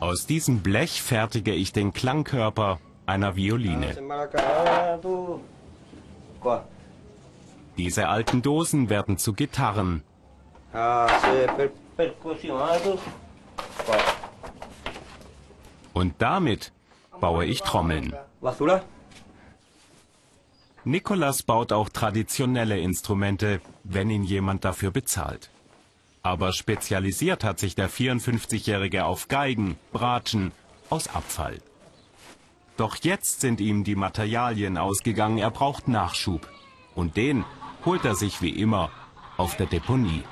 Aus 0.00 0.26
diesem 0.26 0.60
Blech 0.60 1.02
fertige 1.02 1.52
ich 1.52 1.72
den 1.72 1.92
Klangkörper 1.92 2.78
einer 3.08 3.36
Violine. 3.36 3.96
Diese 7.78 8.08
alten 8.08 8.42
Dosen 8.42 8.90
werden 8.90 9.18
zu 9.18 9.32
Gitarren. 9.32 10.02
Und 15.94 16.14
damit 16.18 16.72
baue 17.20 17.44
ich 17.46 17.62
Trommeln. 17.62 18.14
Nikolas 20.84 21.42
baut 21.42 21.72
auch 21.72 21.88
traditionelle 21.88 22.78
Instrumente, 22.78 23.60
wenn 23.84 24.10
ihn 24.10 24.24
jemand 24.24 24.64
dafür 24.64 24.90
bezahlt. 24.90 25.50
Aber 26.22 26.52
spezialisiert 26.52 27.42
hat 27.42 27.58
sich 27.58 27.74
der 27.74 27.90
54-Jährige 27.90 29.06
auf 29.06 29.28
Geigen, 29.28 29.78
Bratschen 29.92 30.52
aus 30.90 31.08
Abfall. 31.08 31.58
Doch 32.78 32.96
jetzt 33.02 33.40
sind 33.40 33.60
ihm 33.60 33.82
die 33.82 33.96
Materialien 33.96 34.78
ausgegangen, 34.78 35.38
er 35.38 35.50
braucht 35.50 35.88
Nachschub. 35.88 36.48
Und 36.94 37.16
den 37.16 37.44
holt 37.84 38.04
er 38.04 38.14
sich 38.14 38.40
wie 38.40 38.50
immer 38.50 38.90
auf 39.36 39.56
der 39.56 39.66
Deponie. 39.66 40.22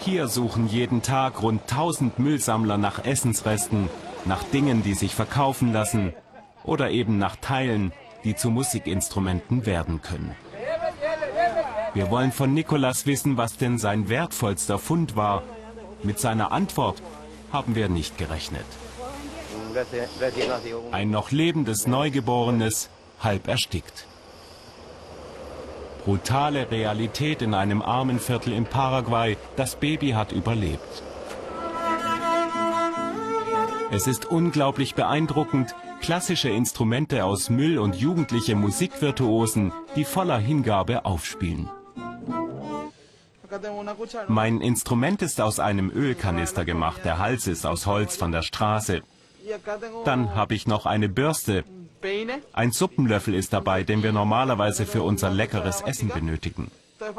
Hier 0.00 0.26
suchen 0.26 0.68
jeden 0.68 1.02
Tag 1.02 1.42
rund 1.42 1.60
1000 1.70 2.18
Müllsammler 2.18 2.78
nach 2.78 3.04
Essensresten, 3.04 3.90
nach 4.24 4.42
Dingen, 4.42 4.82
die 4.82 4.94
sich 4.94 5.14
verkaufen 5.14 5.74
lassen 5.74 6.14
oder 6.64 6.90
eben 6.90 7.18
nach 7.18 7.36
Teilen, 7.36 7.92
die 8.24 8.34
zu 8.34 8.48
Musikinstrumenten 8.48 9.66
werden 9.66 10.00
können. 10.00 10.34
Wir 11.92 12.10
wollen 12.10 12.32
von 12.32 12.54
Nikolas 12.54 13.04
wissen, 13.04 13.36
was 13.36 13.58
denn 13.58 13.76
sein 13.76 14.08
wertvollster 14.08 14.78
Fund 14.78 15.14
war. 15.14 15.42
Mit 16.02 16.18
seiner 16.18 16.52
Antwort 16.52 17.02
haben 17.52 17.74
wir 17.74 17.88
nicht 17.88 18.18
gerechnet. 18.18 18.66
Ein 20.92 21.10
noch 21.10 21.30
lebendes 21.30 21.86
Neugeborenes, 21.86 22.88
halb 23.20 23.48
erstickt 23.48 24.06
brutale 26.08 26.70
Realität 26.70 27.42
in 27.42 27.52
einem 27.52 27.82
armen 27.82 28.18
Viertel 28.18 28.54
in 28.54 28.64
Paraguay. 28.64 29.36
Das 29.56 29.76
Baby 29.76 30.12
hat 30.12 30.32
überlebt. 30.32 31.02
Es 33.90 34.06
ist 34.06 34.24
unglaublich 34.24 34.94
beeindruckend, 34.94 35.74
klassische 36.00 36.48
Instrumente 36.48 37.26
aus 37.26 37.50
Müll 37.50 37.78
und 37.78 37.96
jugendliche 37.96 38.54
Musikvirtuosen, 38.54 39.70
die 39.96 40.06
voller 40.06 40.38
Hingabe 40.38 41.04
aufspielen. 41.04 41.68
Mein 44.28 44.60
Instrument 44.60 45.22
ist 45.22 45.40
aus 45.40 45.58
einem 45.60 45.90
Ölkanister 45.90 46.64
gemacht, 46.64 47.04
der 47.04 47.18
Hals 47.18 47.46
ist 47.46 47.66
aus 47.66 47.86
Holz 47.86 48.16
von 48.16 48.32
der 48.32 48.42
Straße. 48.42 49.02
Dann 50.04 50.34
habe 50.34 50.54
ich 50.54 50.66
noch 50.66 50.86
eine 50.86 51.08
Bürste, 51.08 51.64
ein 52.52 52.72
Suppenlöffel 52.72 53.34
ist 53.34 53.52
dabei, 53.52 53.82
den 53.82 54.02
wir 54.02 54.12
normalerweise 54.12 54.86
für 54.86 55.02
unser 55.02 55.30
leckeres 55.30 55.80
Essen 55.80 56.08
benötigen. 56.08 56.70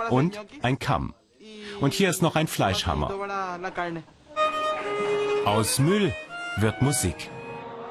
Und 0.10 0.39
ein 0.62 0.80
Kamm. 0.80 1.13
Und 1.82 1.94
hier 1.94 2.10
ist 2.10 2.22
noch 2.22 2.36
ein 2.36 2.48
Fleischhammer. 2.48 3.12
Aus 5.46 5.80
Müll 5.80 6.13
wird 6.58 6.82
Musik. 6.82 7.30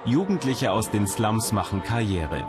Jugendliche 0.05 0.73
aus 0.73 0.91
den 0.91 1.07
Slums 1.07 1.53
machen 1.53 1.83
Karriere. 1.83 2.47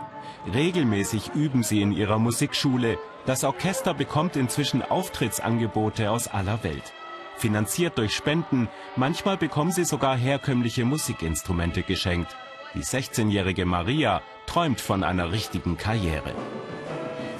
Regelmäßig 0.52 1.32
üben 1.34 1.62
sie 1.62 1.82
in 1.82 1.92
ihrer 1.92 2.18
Musikschule. 2.18 2.98
Das 3.26 3.44
Orchester 3.44 3.92
bekommt 3.92 4.36
inzwischen 4.36 4.82
Auftrittsangebote 4.82 6.10
aus 6.10 6.28
aller 6.28 6.64
Welt. 6.64 6.92
Finanziert 7.36 7.98
durch 7.98 8.14
Spenden, 8.14 8.68
manchmal 8.96 9.36
bekommen 9.36 9.72
sie 9.72 9.84
sogar 9.84 10.16
herkömmliche 10.16 10.84
Musikinstrumente 10.84 11.82
geschenkt. 11.82 12.36
Die 12.74 12.82
16-jährige 12.82 13.66
Maria 13.66 14.22
träumt 14.46 14.80
von 14.80 15.04
einer 15.04 15.32
richtigen 15.32 15.76
Karriere. 15.76 16.34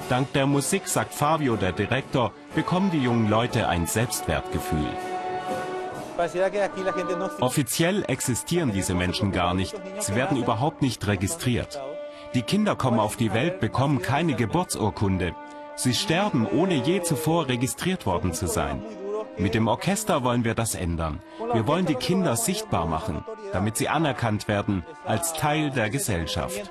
Dank 0.09 0.33
der 0.33 0.45
Musik, 0.45 0.87
sagt 0.87 1.13
Fabio, 1.13 1.55
der 1.55 1.71
Direktor, 1.71 2.33
bekommen 2.53 2.91
die 2.91 3.01
jungen 3.01 3.29
Leute 3.29 3.67
ein 3.67 3.87
Selbstwertgefühl. 3.87 4.89
Offiziell 7.39 8.03
existieren 8.07 8.71
diese 8.71 8.93
Menschen 8.93 9.31
gar 9.31 9.53
nicht. 9.53 9.73
Sie 9.99 10.15
werden 10.15 10.37
überhaupt 10.37 10.81
nicht 10.81 11.07
registriert. 11.07 11.81
Die 12.33 12.43
Kinder 12.43 12.75
kommen 12.75 12.99
auf 12.99 13.17
die 13.17 13.33
Welt, 13.33 13.59
bekommen 13.59 14.01
keine 14.01 14.35
Geburtsurkunde. 14.35 15.35
Sie 15.75 15.93
sterben, 15.93 16.47
ohne 16.47 16.75
je 16.75 17.01
zuvor 17.01 17.47
registriert 17.47 18.05
worden 18.05 18.33
zu 18.33 18.47
sein. 18.47 18.81
Mit 19.37 19.53
dem 19.53 19.67
Orchester 19.67 20.23
wollen 20.23 20.43
wir 20.43 20.55
das 20.55 20.75
ändern. 20.75 21.21
Wir 21.53 21.67
wollen 21.67 21.85
die 21.85 21.95
Kinder 21.95 22.35
sichtbar 22.35 22.85
machen, 22.85 23.25
damit 23.51 23.77
sie 23.77 23.89
anerkannt 23.89 24.47
werden 24.47 24.85
als 25.05 25.33
Teil 25.33 25.71
der 25.71 25.89
Gesellschaft. 25.89 26.69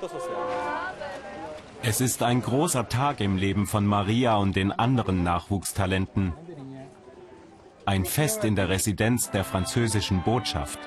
Es 1.83 2.01
ist 2.01 2.23
ein 2.23 2.41
großer 2.41 2.89
Tag 2.89 3.21
im 3.21 3.37
Leben 3.37 3.65
von 3.67 3.85
Maria 3.85 4.37
und 4.37 4.55
den 4.55 4.71
anderen 4.71 5.23
Nachwuchstalenten. 5.23 6.33
Ein 7.85 8.05
Fest 8.05 8.43
in 8.45 8.55
der 8.55 8.69
Residenz 8.69 9.31
der 9.31 9.43
französischen 9.43 10.21
Botschaft. 10.23 10.79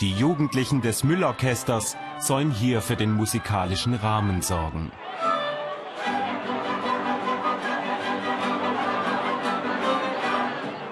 Die 0.00 0.12
Jugendlichen 0.12 0.82
des 0.82 1.04
Müllorchesters 1.04 1.96
sollen 2.18 2.50
hier 2.50 2.82
für 2.82 2.96
den 2.96 3.12
musikalischen 3.12 3.94
Rahmen 3.94 4.42
sorgen. 4.42 4.92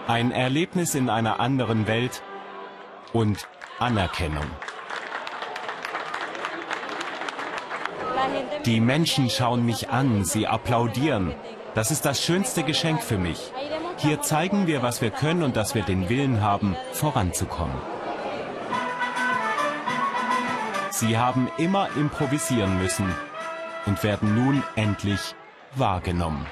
Ein 0.06 0.30
Erlebnis 0.30 0.94
in 0.94 1.10
einer 1.10 1.38
anderen 1.38 1.86
Welt 1.86 2.22
und 3.12 3.46
Anerkennung. 3.78 4.46
Die 8.64 8.80
Menschen 8.80 9.28
schauen 9.28 9.66
mich 9.66 9.90
an, 9.90 10.24
sie 10.24 10.46
applaudieren. 10.46 11.34
Das 11.74 11.90
ist 11.90 12.06
das 12.06 12.22
schönste 12.22 12.62
Geschenk 12.62 13.02
für 13.02 13.18
mich. 13.18 13.52
Hier 13.98 14.22
zeigen 14.22 14.66
wir, 14.66 14.82
was 14.82 15.02
wir 15.02 15.10
können 15.10 15.42
und 15.42 15.56
dass 15.56 15.74
wir 15.74 15.82
den 15.82 16.08
Willen 16.08 16.40
haben, 16.40 16.74
voranzukommen. 16.92 17.93
Sie 20.96 21.18
haben 21.18 21.50
immer 21.58 21.88
improvisieren 21.96 22.78
müssen 22.80 23.12
und 23.84 24.04
werden 24.04 24.36
nun 24.36 24.62
endlich 24.76 25.34
wahrgenommen. 25.74 26.46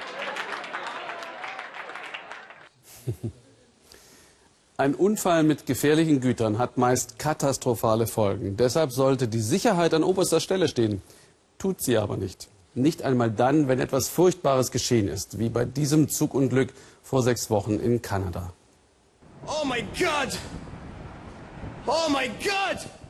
Ein 4.75 4.95
Unfall 4.95 5.43
mit 5.43 5.65
gefährlichen 5.65 6.19
Gütern 6.19 6.57
hat 6.57 6.77
meist 6.77 7.19
katastrophale 7.19 8.05
Folgen. 8.05 8.57
Deshalb 8.57 8.91
sollte 8.91 9.29
die 9.29 9.39
Sicherheit 9.39 9.93
an 9.93 10.03
oberster 10.03 10.41
Stelle 10.41 10.67
stehen. 10.67 11.01
Tut 11.57 11.81
sie 11.81 11.97
aber 11.97 12.17
nicht. 12.17 12.49
Nicht 12.75 13.01
einmal 13.03 13.31
dann, 13.31 13.69
wenn 13.69 13.79
etwas 13.79 14.09
Furchtbares 14.09 14.71
geschehen 14.71 15.07
ist, 15.07 15.39
wie 15.39 15.47
bei 15.47 15.63
diesem 15.63 16.09
Zugunglück 16.09 16.73
vor 17.01 17.23
sechs 17.23 17.49
Wochen 17.49 17.79
in 17.79 18.01
Kanada. 18.01 18.51
Oh 19.47 19.65
my 19.65 19.81
God! 19.97 20.37
Oh 21.87 22.09
my 22.09 22.27
God! 22.43 23.02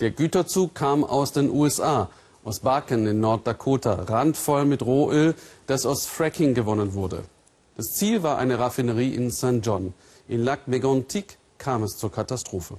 Der 0.00 0.12
Güterzug 0.12 0.76
kam 0.76 1.02
aus 1.02 1.32
den 1.32 1.50
USA, 1.50 2.08
aus 2.44 2.60
Bakken 2.60 3.06
in 3.08 3.18
Norddakota, 3.18 3.94
randvoll 4.04 4.64
mit 4.64 4.82
Rohöl, 4.82 5.34
das 5.66 5.86
aus 5.86 6.06
Fracking 6.06 6.54
gewonnen 6.54 6.94
wurde. 6.94 7.24
Das 7.76 7.86
Ziel 7.96 8.22
war 8.22 8.38
eine 8.38 8.60
Raffinerie 8.60 9.12
in 9.14 9.32
St. 9.32 9.60
John. 9.60 9.94
In 10.28 10.44
Lac 10.44 10.68
Mégantic 10.68 11.36
kam 11.58 11.82
es 11.82 11.96
zur 11.96 12.12
Katastrophe. 12.12 12.76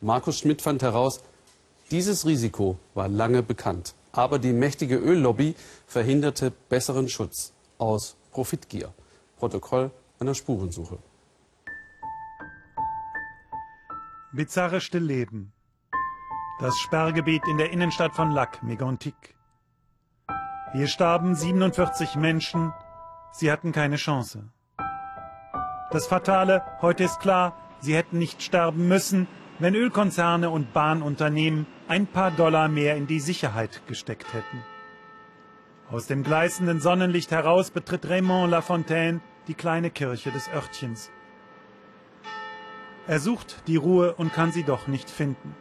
Markus 0.00 0.38
Schmidt 0.38 0.62
fand 0.62 0.82
heraus, 0.82 1.20
dieses 1.90 2.24
Risiko 2.24 2.78
war 2.94 3.08
lange 3.08 3.42
bekannt. 3.42 3.94
Aber 4.12 4.38
die 4.38 4.52
mächtige 4.52 4.96
Öllobby 4.96 5.56
verhinderte 5.86 6.52
besseren 6.68 7.08
Schutz 7.08 7.52
aus 7.78 8.16
Profitgier. 8.30 8.92
Protokoll 9.38 9.90
einer 10.20 10.34
Spurensuche. 10.34 10.98
Bizarre 14.32 14.80
Stillleben. 14.80 15.52
Das 16.58 16.78
Sperrgebiet 16.78 17.46
in 17.48 17.58
der 17.58 17.70
Innenstadt 17.70 18.14
von 18.14 18.30
Lac 18.30 18.62
Mégantic. 18.62 19.34
Hier 20.72 20.86
starben 20.86 21.34
47 21.34 22.16
Menschen, 22.16 22.72
Sie 23.30 23.52
hatten 23.52 23.72
keine 23.72 23.96
Chance. 23.96 24.48
Das 25.90 26.06
Fatale, 26.06 26.62
heute 26.80 27.04
ist 27.04 27.20
klar, 27.20 27.54
sie 27.80 27.94
hätten 27.94 28.18
nicht 28.18 28.42
sterben 28.42 28.88
müssen, 28.88 29.28
wenn 29.58 29.74
Ölkonzerne 29.74 30.48
und 30.48 30.72
Bahnunternehmen 30.72 31.66
ein 31.88 32.06
paar 32.06 32.30
Dollar 32.30 32.68
mehr 32.68 32.96
in 32.96 33.06
die 33.06 33.20
Sicherheit 33.20 33.82
gesteckt 33.86 34.32
hätten. 34.32 34.64
Aus 35.90 36.06
dem 36.06 36.22
gleißenden 36.22 36.80
Sonnenlicht 36.80 37.32
heraus 37.32 37.70
betritt 37.70 38.08
Raymond 38.08 38.50
Lafontaine 38.50 39.20
die 39.46 39.54
kleine 39.54 39.90
Kirche 39.90 40.30
des 40.30 40.48
Örtchens. 40.48 41.10
Er 43.06 43.20
sucht 43.20 43.62
die 43.66 43.76
Ruhe 43.76 44.14
und 44.14 44.32
kann 44.32 44.52
sie 44.52 44.64
doch 44.64 44.86
nicht 44.86 45.10
finden. 45.10 45.54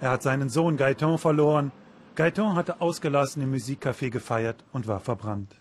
Er 0.00 0.10
hat 0.10 0.22
seinen 0.22 0.48
Sohn 0.48 0.76
Gaeton 0.76 1.18
verloren. 1.18 1.72
Gaeton 2.14 2.54
hatte 2.54 2.80
ausgelassen 2.80 3.42
im 3.42 3.54
Musikcafé 3.54 4.10
gefeiert 4.10 4.64
und 4.72 4.86
war 4.86 5.00
verbrannt. 5.00 5.54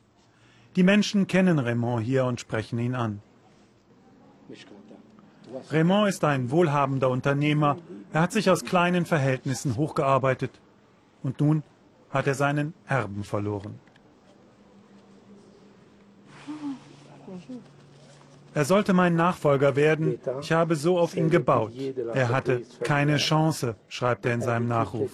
Die 0.75 0.83
Menschen 0.83 1.27
kennen 1.27 1.59
Raymond 1.59 2.03
hier 2.03 2.25
und 2.25 2.39
sprechen 2.39 2.79
ihn 2.79 2.95
an. 2.95 3.21
Raymond 5.69 6.09
ist 6.09 6.23
ein 6.23 6.49
wohlhabender 6.51 7.09
Unternehmer. 7.09 7.77
Er 8.11 8.21
hat 8.21 8.31
sich 8.31 8.49
aus 8.49 8.63
kleinen 8.63 9.05
Verhältnissen 9.05 9.77
hochgearbeitet. 9.77 10.59
Und 11.21 11.39
nun 11.39 11.63
hat 12.09 12.27
er 12.27 12.35
seinen 12.35 12.73
Erben 12.87 13.23
verloren. 13.23 13.79
Er 18.55 18.65
sollte 18.65 18.93
mein 18.93 19.15
Nachfolger 19.15 19.75
werden. 19.75 20.19
Ich 20.41 20.51
habe 20.51 20.75
so 20.75 20.99
auf 20.99 21.15
ihn 21.15 21.29
gebaut. 21.29 21.73
Er 22.13 22.29
hatte 22.29 22.61
keine 22.83 23.17
Chance, 23.17 23.75
schreibt 23.87 24.25
er 24.25 24.33
in 24.33 24.41
seinem 24.41 24.67
Nachruf. 24.67 25.11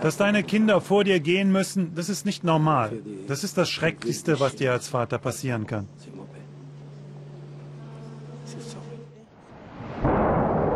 Dass 0.00 0.16
deine 0.16 0.42
Kinder 0.42 0.80
vor 0.80 1.04
dir 1.04 1.20
gehen 1.20 1.52
müssen, 1.52 1.94
das 1.94 2.08
ist 2.08 2.24
nicht 2.24 2.44
normal. 2.44 2.92
Das 3.28 3.44
ist 3.44 3.58
das 3.58 3.68
Schrecklichste, 3.68 4.40
was 4.40 4.56
dir 4.56 4.72
als 4.72 4.88
Vater 4.88 5.18
passieren 5.18 5.66
kann. 5.66 5.86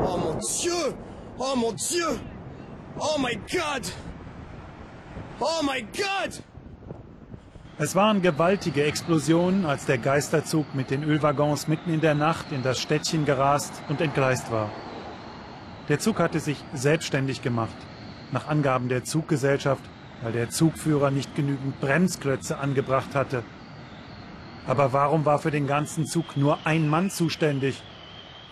Oh 0.03 0.16
mon 0.18 0.38
Dieu! 0.38 0.92
Oh 1.38 1.57
mon 1.57 1.76
Dieu! 1.76 2.18
Oh 2.98 3.18
my 3.18 3.35
God! 3.35 3.90
Oh 5.42 5.62
my 5.62 5.81
God! 5.81 6.42
Es 7.79 7.94
waren 7.94 8.20
gewaltige 8.20 8.85
Explosionen, 8.85 9.64
als 9.64 9.87
der 9.87 9.96
Geisterzug 9.96 10.74
mit 10.74 10.90
den 10.90 11.03
Ölwaggons 11.03 11.66
mitten 11.66 11.94
in 11.94 12.03
der 12.03 12.14
Nacht 12.14 12.53
in 12.53 12.62
das 12.62 12.79
Städtchen 12.79 13.24
gerast 13.24 13.72
und 13.88 14.03
entgleist 14.03 14.53
war. 14.53 14.68
Der 15.88 15.98
Zug 15.98 16.18
hatte 16.18 16.40
sich 16.40 16.62
selbstständig 16.74 17.40
gemacht. 17.40 17.74
Nach 18.33 18.48
Angaben 18.48 18.90
der 18.90 19.05
Zuggesellschaft, 19.05 19.83
weil 20.20 20.33
der 20.33 20.50
Zugführer 20.50 21.11
nicht 21.11 21.35
genügend 21.35 21.81
Bremsklötze 21.81 22.59
angebracht 22.59 23.14
hatte. 23.14 23.42
Aber 24.66 24.92
warum 24.92 25.24
war 25.24 25.38
für 25.38 25.50
den 25.50 25.66
ganzen 25.66 26.05
Zug 26.05 26.37
nur 26.37 26.59
ein 26.64 26.87
Mann 26.87 27.09
zuständig? 27.09 27.83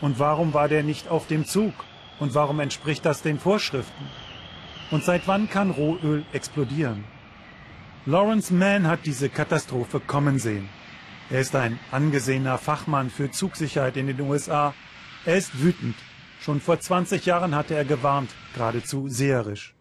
Und 0.00 0.18
warum 0.18 0.54
war 0.54 0.68
der 0.68 0.82
nicht 0.82 1.10
auf 1.10 1.26
dem 1.26 1.44
Zug? 1.44 1.74
Und 2.18 2.34
warum 2.34 2.60
entspricht 2.60 3.04
das 3.04 3.20
den 3.20 3.38
Vorschriften? 3.38 4.06
Und 4.90 5.04
seit 5.04 5.28
wann 5.28 5.48
kann 5.50 5.70
Rohöl 5.70 6.24
explodieren? 6.32 7.04
Lawrence 8.06 8.52
Mann 8.52 8.86
hat 8.86 9.00
diese 9.04 9.28
Katastrophe 9.28 10.00
kommen 10.00 10.38
sehen. 10.38 10.68
Er 11.30 11.40
ist 11.40 11.54
ein 11.54 11.78
angesehener 11.90 12.56
Fachmann 12.56 13.10
für 13.10 13.30
Zugsicherheit 13.30 13.96
in 13.96 14.06
den 14.06 14.20
USA. 14.20 14.74
Er 15.26 15.36
ist 15.36 15.62
wütend 15.62 15.94
Schon 16.40 16.60
vor 16.60 16.78
20 16.78 17.26
Jahren 17.26 17.54
hatte 17.54 17.74
er 17.74 17.84
gewarnt, 17.84 18.30
geradezu 18.54 19.08
seherisch. 19.08 19.74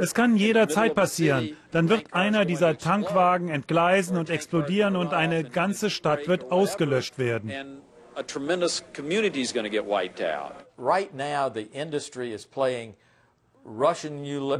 Es 0.00 0.14
kann 0.14 0.36
jederzeit 0.36 0.94
passieren. 0.94 1.56
Dann 1.70 1.88
wird 1.88 2.12
einer 2.12 2.44
dieser 2.44 2.76
Tankwagen 2.76 3.48
entgleisen 3.50 4.16
und 4.16 4.30
explodieren 4.30 4.96
und 4.96 5.14
eine 5.14 5.44
ganze 5.44 5.90
Stadt 5.90 6.26
wird 6.26 6.50
ausgelöscht 6.50 7.18
werden. 7.18 7.52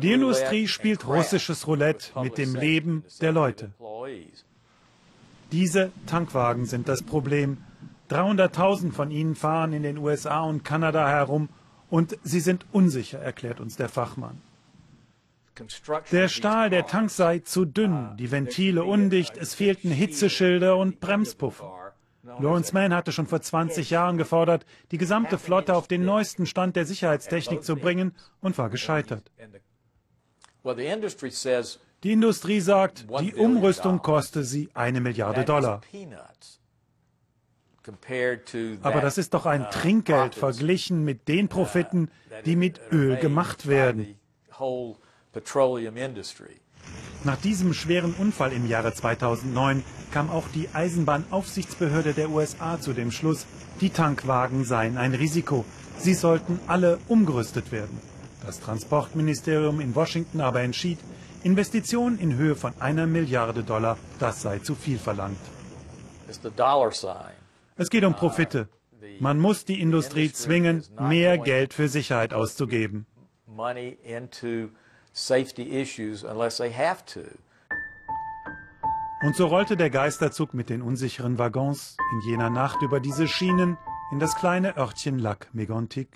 Die 0.01 0.13
Industrie 0.13 0.69
spielt 0.69 1.07
russisches 1.07 1.67
Roulette 1.67 2.21
mit 2.21 2.37
dem 2.37 2.55
Leben 2.55 3.05
der 3.21 3.33
Leute. 3.33 3.73
Diese 5.53 5.93
Tankwagen 6.07 6.67
sind 6.67 6.89
das 6.89 7.03
Problem. 7.03 7.59
300.000 8.11 8.93
von 8.93 9.11
ihnen 9.11 9.35
fahren 9.35 9.73
in 9.73 9.83
den 9.83 9.99
USA 9.99 10.43
und 10.43 10.65
Kanada 10.65 11.09
herum 11.09 11.49
und 11.91 12.19
sie 12.23 12.41
sind 12.41 12.67
unsicher, 12.73 13.19
erklärt 13.19 13.61
uns 13.61 13.77
der 13.77 13.89
Fachmann. 13.89 14.41
Der 16.13 16.29
Stahl 16.29 16.71
der 16.71 16.87
Tanks 16.87 17.17
sei 17.17 17.41
zu 17.41 17.65
dünn, 17.65 18.17
die 18.19 18.31
Ventile 18.31 18.85
undicht, 18.85 19.37
es 19.37 19.55
fehlten 19.55 19.91
Hitzeschilder 19.91 20.77
und 20.77 21.01
Bremspuffer. 21.01 21.88
Lawrence 22.23 22.73
Mann 22.75 22.95
hatte 22.95 23.13
schon 23.13 23.27
vor 23.27 23.41
20 23.41 23.91
Jahren 23.91 24.19
gefordert, 24.19 24.67
die 24.91 24.99
gesamte 24.99 25.39
Flotte 25.39 25.75
auf 25.75 25.89
den 25.89 26.05
neuesten 26.05 26.47
Stand 26.47 26.77
der 26.77 26.85
Sicherheitstechnik 26.85 27.65
zu 27.65 27.77
bringen 27.77 28.15
und 28.41 28.59
war 28.59 28.71
gescheitert. 28.71 29.31
Die 32.03 32.13
Industrie 32.13 32.61
sagt, 32.61 33.07
die 33.21 33.35
Umrüstung 33.35 34.03
koste 34.03 34.45
sie 34.45 34.69
eine 34.75 35.01
Milliarde 35.01 35.45
Dollar. 35.45 35.81
Aber 38.83 39.01
das 39.01 39.19
ist 39.19 39.35
doch 39.35 39.47
ein 39.47 39.63
uh, 39.63 39.71
Trinkgeld 39.71 40.35
verglichen 40.35 41.05
mit 41.05 41.27
den 41.27 41.49
Profiten, 41.49 42.11
die 42.45 42.57
mit 42.57 42.81
Öl 42.93 43.17
gemacht 43.17 43.67
werden. 43.67 44.19
Nach 47.25 47.37
diesem 47.37 47.75
schweren 47.75 48.15
Unfall 48.15 48.53
im 48.53 48.69
Jahre 48.69 48.95
2009 48.95 49.83
kam 50.13 50.31
auch 50.31 50.49
die 50.55 50.69
Eisenbahnaufsichtsbehörde 50.73 52.13
der 52.13 52.31
USA 52.31 52.81
zu 52.81 52.93
dem 52.93 53.11
Schluss, 53.11 53.47
die 53.81 53.91
Tankwagen 53.91 54.65
seien 54.65 54.97
ein 54.97 55.15
Risiko. 55.15 55.65
Sie 55.99 56.15
sollten 56.15 56.61
alle 56.67 56.99
umgerüstet 57.09 57.73
werden. 57.73 57.99
Das 58.47 58.61
Transportministerium 58.61 59.81
in 59.81 59.95
Washington 59.95 60.41
aber 60.41 60.63
entschied, 60.63 60.99
Investitionen 61.43 62.19
in 62.19 62.37
Höhe 62.37 62.57
von 62.57 62.73
einer 62.81 63.07
Milliarde 63.07 63.63
Dollar, 63.63 63.97
das 64.19 64.43
sei 64.43 64.59
zu 64.59 64.75
viel 64.75 64.99
verlangt. 64.99 65.39
Es 67.77 67.91
geht 67.91 68.05
um 68.05 68.15
Profite. 68.15 68.69
Man 69.21 69.39
muss 69.39 69.65
die 69.65 69.81
Industrie 69.81 70.33
zwingen, 70.33 70.85
mehr 71.01 71.39
Geld 71.39 71.75
für 71.75 71.89
Sicherheit 71.89 72.35
auszugeben. 72.35 73.07
Und 79.23 79.35
so 79.35 79.47
rollte 79.47 79.77
der 79.77 79.91
Geisterzug 79.91 80.55
mit 80.55 80.71
den 80.71 80.81
unsicheren 80.81 81.39
Waggons 81.39 81.97
in 82.13 82.31
jener 82.31 82.51
Nacht 82.51 82.83
über 82.83 83.01
diese 83.01 83.27
Schienen 83.27 83.77
in 84.13 84.21
das 84.21 84.37
kleine 84.37 84.77
Örtchen 84.77 85.19
Lac 85.19 85.49
Mégantic 85.53 86.09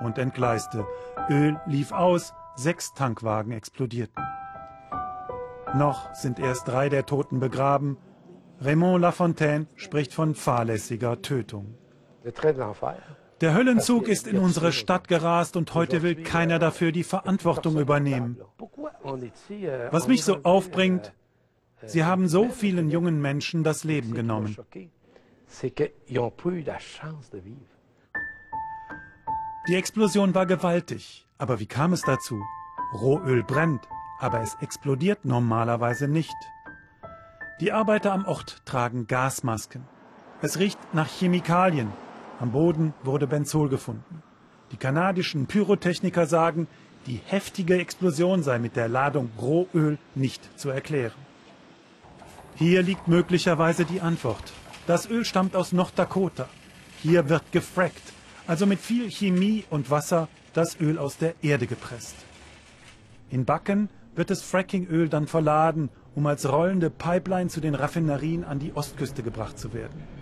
und 0.00 0.18
entgleiste. 0.18 0.86
Öl 1.28 1.60
lief 1.66 1.92
aus, 1.92 2.34
sechs 2.56 2.92
Tankwagen 2.92 3.52
explodierten. 3.52 4.24
Noch 5.74 6.12
sind 6.14 6.40
erst 6.40 6.66
drei 6.66 6.88
der 6.88 7.06
Toten 7.06 7.38
begraben. 7.38 7.96
Raymond 8.60 9.00
Lafontaine 9.00 9.66
spricht 9.76 10.12
von 10.12 10.34
fahrlässiger 10.34 11.22
Tötung. 11.22 11.78
Der 13.40 13.54
Höllenzug 13.54 14.06
ist 14.06 14.26
in 14.26 14.38
unsere 14.38 14.70
Stadt 14.70 15.08
gerast 15.08 15.56
und 15.56 15.72
heute 15.74 16.02
will 16.02 16.22
keiner 16.22 16.58
dafür 16.58 16.92
die 16.92 17.04
Verantwortung 17.04 17.78
übernehmen. 17.78 18.38
Was 19.90 20.08
mich 20.08 20.24
so 20.24 20.40
aufbringt, 20.42 21.14
sie 21.86 22.04
haben 22.04 22.28
so 22.28 22.50
vielen 22.50 22.90
jungen 22.90 23.20
Menschen 23.20 23.64
das 23.64 23.84
Leben 23.84 24.12
genommen. 24.12 24.56
Die 29.68 29.74
Explosion 29.74 30.34
war 30.34 30.46
gewaltig, 30.46 31.26
aber 31.38 31.60
wie 31.60 31.66
kam 31.66 31.94
es 31.94 32.02
dazu? 32.02 32.42
Rohöl 32.92 33.42
brennt, 33.42 33.88
aber 34.18 34.42
es 34.42 34.56
explodiert 34.60 35.24
normalerweise 35.24 36.08
nicht. 36.08 36.36
Die 37.60 37.72
Arbeiter 37.72 38.12
am 38.12 38.26
Ort 38.26 38.66
tragen 38.66 39.06
Gasmasken. 39.06 39.86
Es 40.42 40.58
riecht 40.58 40.78
nach 40.92 41.08
Chemikalien. 41.08 41.90
Am 42.40 42.52
Boden 42.52 42.94
wurde 43.04 43.26
Benzol 43.26 43.68
gefunden. 43.68 44.22
Die 44.72 44.78
kanadischen 44.78 45.46
Pyrotechniker 45.46 46.24
sagen, 46.24 46.68
die 47.06 47.20
heftige 47.26 47.78
Explosion 47.78 48.42
sei 48.42 48.58
mit 48.58 48.76
der 48.76 48.88
Ladung 48.88 49.30
Rohöl 49.38 49.98
nicht 50.14 50.58
zu 50.58 50.70
erklären. 50.70 51.20
Hier 52.54 52.82
liegt 52.82 53.08
möglicherweise 53.08 53.84
die 53.84 54.00
Antwort. 54.00 54.54
Das 54.86 55.08
Öl 55.10 55.26
stammt 55.26 55.54
aus 55.54 55.72
Norddakota. 55.72 56.48
Hier 57.02 57.28
wird 57.28 57.52
gefrackt, 57.52 58.14
also 58.46 58.64
mit 58.64 58.80
viel 58.80 59.10
Chemie 59.10 59.64
und 59.68 59.90
Wasser 59.90 60.26
das 60.54 60.80
Öl 60.80 60.98
aus 60.98 61.18
der 61.18 61.34
Erde 61.42 61.66
gepresst. 61.66 62.16
In 63.28 63.44
Backen 63.44 63.90
wird 64.14 64.30
das 64.30 64.42
Frackingöl 64.42 65.10
dann 65.10 65.26
verladen, 65.26 65.90
um 66.14 66.26
als 66.26 66.50
rollende 66.50 66.88
Pipeline 66.88 67.50
zu 67.50 67.60
den 67.60 67.74
Raffinerien 67.74 68.44
an 68.44 68.58
die 68.58 68.72
Ostküste 68.74 69.22
gebracht 69.22 69.58
zu 69.58 69.74
werden. 69.74 70.19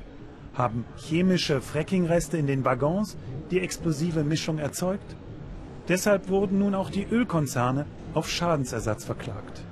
Haben 0.58 0.84
chemische 0.96 1.60
Frackingreste 1.60 2.36
in 2.36 2.48
den 2.48 2.64
Waggons 2.64 3.16
die 3.52 3.60
explosive 3.60 4.24
Mischung 4.24 4.58
erzeugt? 4.58 5.14
Deshalb 5.86 6.28
wurden 6.28 6.58
nun 6.58 6.74
auch 6.74 6.90
die 6.90 7.04
Ölkonzerne 7.04 7.86
auf 8.12 8.28
Schadensersatz 8.28 9.04
verklagt. 9.04 9.62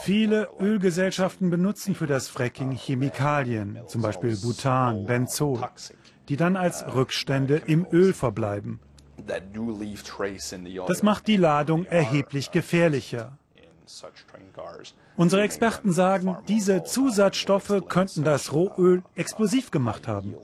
Viele 0.00 0.48
Ölgesellschaften 0.58 1.50
benutzen 1.50 1.94
für 1.94 2.08
das 2.08 2.26
Fracking 2.28 2.72
Chemikalien, 2.72 3.78
zum 3.86 4.02
Beispiel 4.02 4.36
Butan, 4.36 5.06
Benzol, 5.06 5.60
die 6.28 6.36
dann 6.36 6.56
als 6.56 6.84
Rückstände 6.96 7.62
im 7.64 7.86
Öl 7.92 8.12
verbleiben. 8.12 8.80
Das 10.88 11.02
macht 11.04 11.28
die 11.28 11.36
Ladung 11.36 11.84
erheblich 11.86 12.50
gefährlicher. 12.50 13.38
Unsere 15.18 15.42
Experten 15.42 15.90
sagen, 15.90 16.36
diese 16.46 16.84
Zusatzstoffe 16.84 17.82
könnten 17.88 18.22
das 18.22 18.52
Rohöl 18.52 19.02
explosiv 19.16 19.72
gemacht 19.72 20.06
haben. 20.06 20.36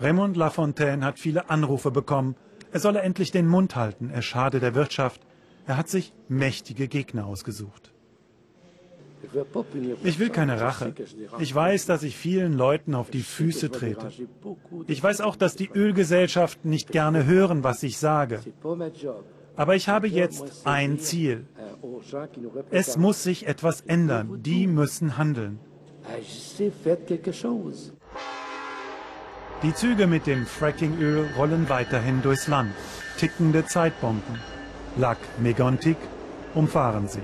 Raymond 0.00 0.36
Lafontaine 0.38 1.04
hat 1.04 1.18
viele 1.18 1.50
Anrufe 1.50 1.90
bekommen. 1.90 2.34
Er 2.72 2.80
solle 2.80 3.02
endlich 3.02 3.30
den 3.30 3.46
Mund 3.46 3.76
halten, 3.76 4.08
er 4.08 4.22
schade 4.22 4.58
der 4.58 4.74
Wirtschaft. 4.74 5.20
Er 5.66 5.76
hat 5.76 5.90
sich 5.90 6.14
mächtige 6.28 6.88
Gegner 6.88 7.26
ausgesucht. 7.26 7.92
Ich 10.04 10.18
will 10.18 10.30
keine 10.30 10.60
Rache. 10.60 10.94
Ich 11.38 11.54
weiß, 11.54 11.86
dass 11.86 12.02
ich 12.02 12.16
vielen 12.16 12.52
Leuten 12.52 12.94
auf 12.94 13.10
die 13.10 13.22
Füße 13.22 13.70
trete. 13.70 14.10
Ich 14.86 15.02
weiß 15.02 15.20
auch, 15.20 15.36
dass 15.36 15.56
die 15.56 15.70
Ölgesellschaften 15.74 16.70
nicht 16.70 16.90
gerne 16.92 17.26
hören, 17.26 17.64
was 17.64 17.82
ich 17.82 17.98
sage. 17.98 18.40
Aber 19.56 19.74
ich 19.74 19.88
habe 19.88 20.06
jetzt 20.06 20.66
ein 20.66 20.98
Ziel. 21.00 21.46
Es 22.70 22.96
muss 22.96 23.22
sich 23.24 23.46
etwas 23.46 23.80
ändern. 23.80 24.40
Die 24.42 24.66
müssen 24.66 25.18
handeln. 25.18 25.58
Die 29.62 29.74
Züge 29.74 30.06
mit 30.06 30.26
dem 30.28 30.46
Frackingöl 30.46 31.28
rollen 31.36 31.68
weiterhin 31.68 32.22
durchs 32.22 32.46
Land. 32.46 32.72
Tickende 33.18 33.66
Zeitbomben. 33.66 34.38
Lac 34.96 35.18
Megontic 35.40 35.96
umfahren 36.54 37.08
sie. 37.08 37.22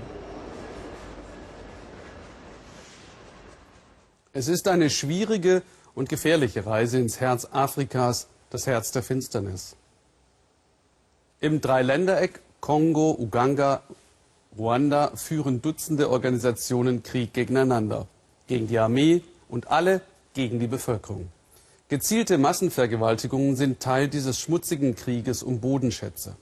Es 4.35 4.49
ist 4.49 4.67
eine 4.67 4.89
schwierige 4.89 5.61
und 5.95 6.09
gefährliche 6.09 6.65
Reise 6.65 6.99
ins 6.99 7.21
Herz 7.21 7.47
Afrikas, 7.53 8.27
das 8.49 8.67
Herz 8.67 8.91
der 8.91 9.01
Finsternis. 9.01 9.77
Im 11.39 11.61
Dreiländereck 11.61 12.41
Kongo, 12.59 13.15
Uganda, 13.17 13.81
Ruanda 14.57 15.15
führen 15.15 15.61
Dutzende 15.61 16.09
Organisationen 16.09 17.01
Krieg 17.01 17.33
gegeneinander. 17.33 18.07
Gegen 18.47 18.67
die 18.67 18.77
Armee 18.77 19.21
und 19.47 19.71
alle 19.71 20.01
gegen 20.33 20.59
die 20.59 20.67
Bevölkerung. 20.67 21.29
Gezielte 21.87 22.37
Massenvergewaltigungen 22.37 23.55
sind 23.55 23.79
Teil 23.79 24.09
dieses 24.09 24.37
schmutzigen 24.37 24.95
Krieges 24.95 25.43
um 25.43 25.61
Bodenschätze. 25.61 26.35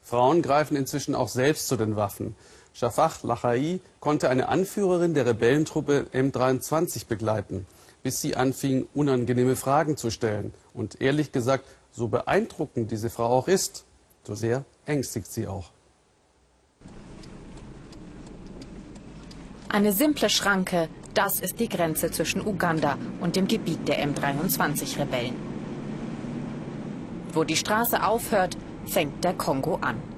Frauen 0.00 0.42
greifen 0.42 0.76
inzwischen 0.76 1.16
auch 1.16 1.28
selbst 1.28 1.66
zu 1.66 1.76
den 1.76 1.96
Waffen. 1.96 2.36
Shafak 2.78 3.22
Lachai 3.22 3.80
konnte 4.00 4.28
eine 4.28 4.50
Anführerin 4.50 5.14
der 5.14 5.24
Rebellentruppe 5.24 6.08
M23 6.12 7.06
begleiten, 7.06 7.66
bis 8.02 8.20
sie 8.20 8.36
anfing, 8.36 8.86
unangenehme 8.92 9.56
Fragen 9.56 9.96
zu 9.96 10.10
stellen. 10.10 10.52
Und 10.74 11.00
ehrlich 11.00 11.32
gesagt, 11.32 11.64
so 11.90 12.08
beeindruckend 12.08 12.90
diese 12.90 13.08
Frau 13.08 13.28
auch 13.28 13.48
ist, 13.48 13.86
so 14.24 14.34
sehr 14.34 14.66
ängstigt 14.84 15.28
sie 15.28 15.46
auch. 15.46 15.70
Eine 19.70 19.94
simple 19.94 20.28
Schranke, 20.28 20.90
das 21.14 21.40
ist 21.40 21.58
die 21.58 21.70
Grenze 21.70 22.10
zwischen 22.10 22.46
Uganda 22.46 22.98
und 23.20 23.36
dem 23.36 23.48
Gebiet 23.48 23.88
der 23.88 24.06
M23-Rebellen. 24.06 25.36
Wo 27.32 27.42
die 27.42 27.56
Straße 27.56 28.04
aufhört, 28.04 28.58
fängt 28.84 29.24
der 29.24 29.32
Kongo 29.32 29.76
an. 29.76 30.15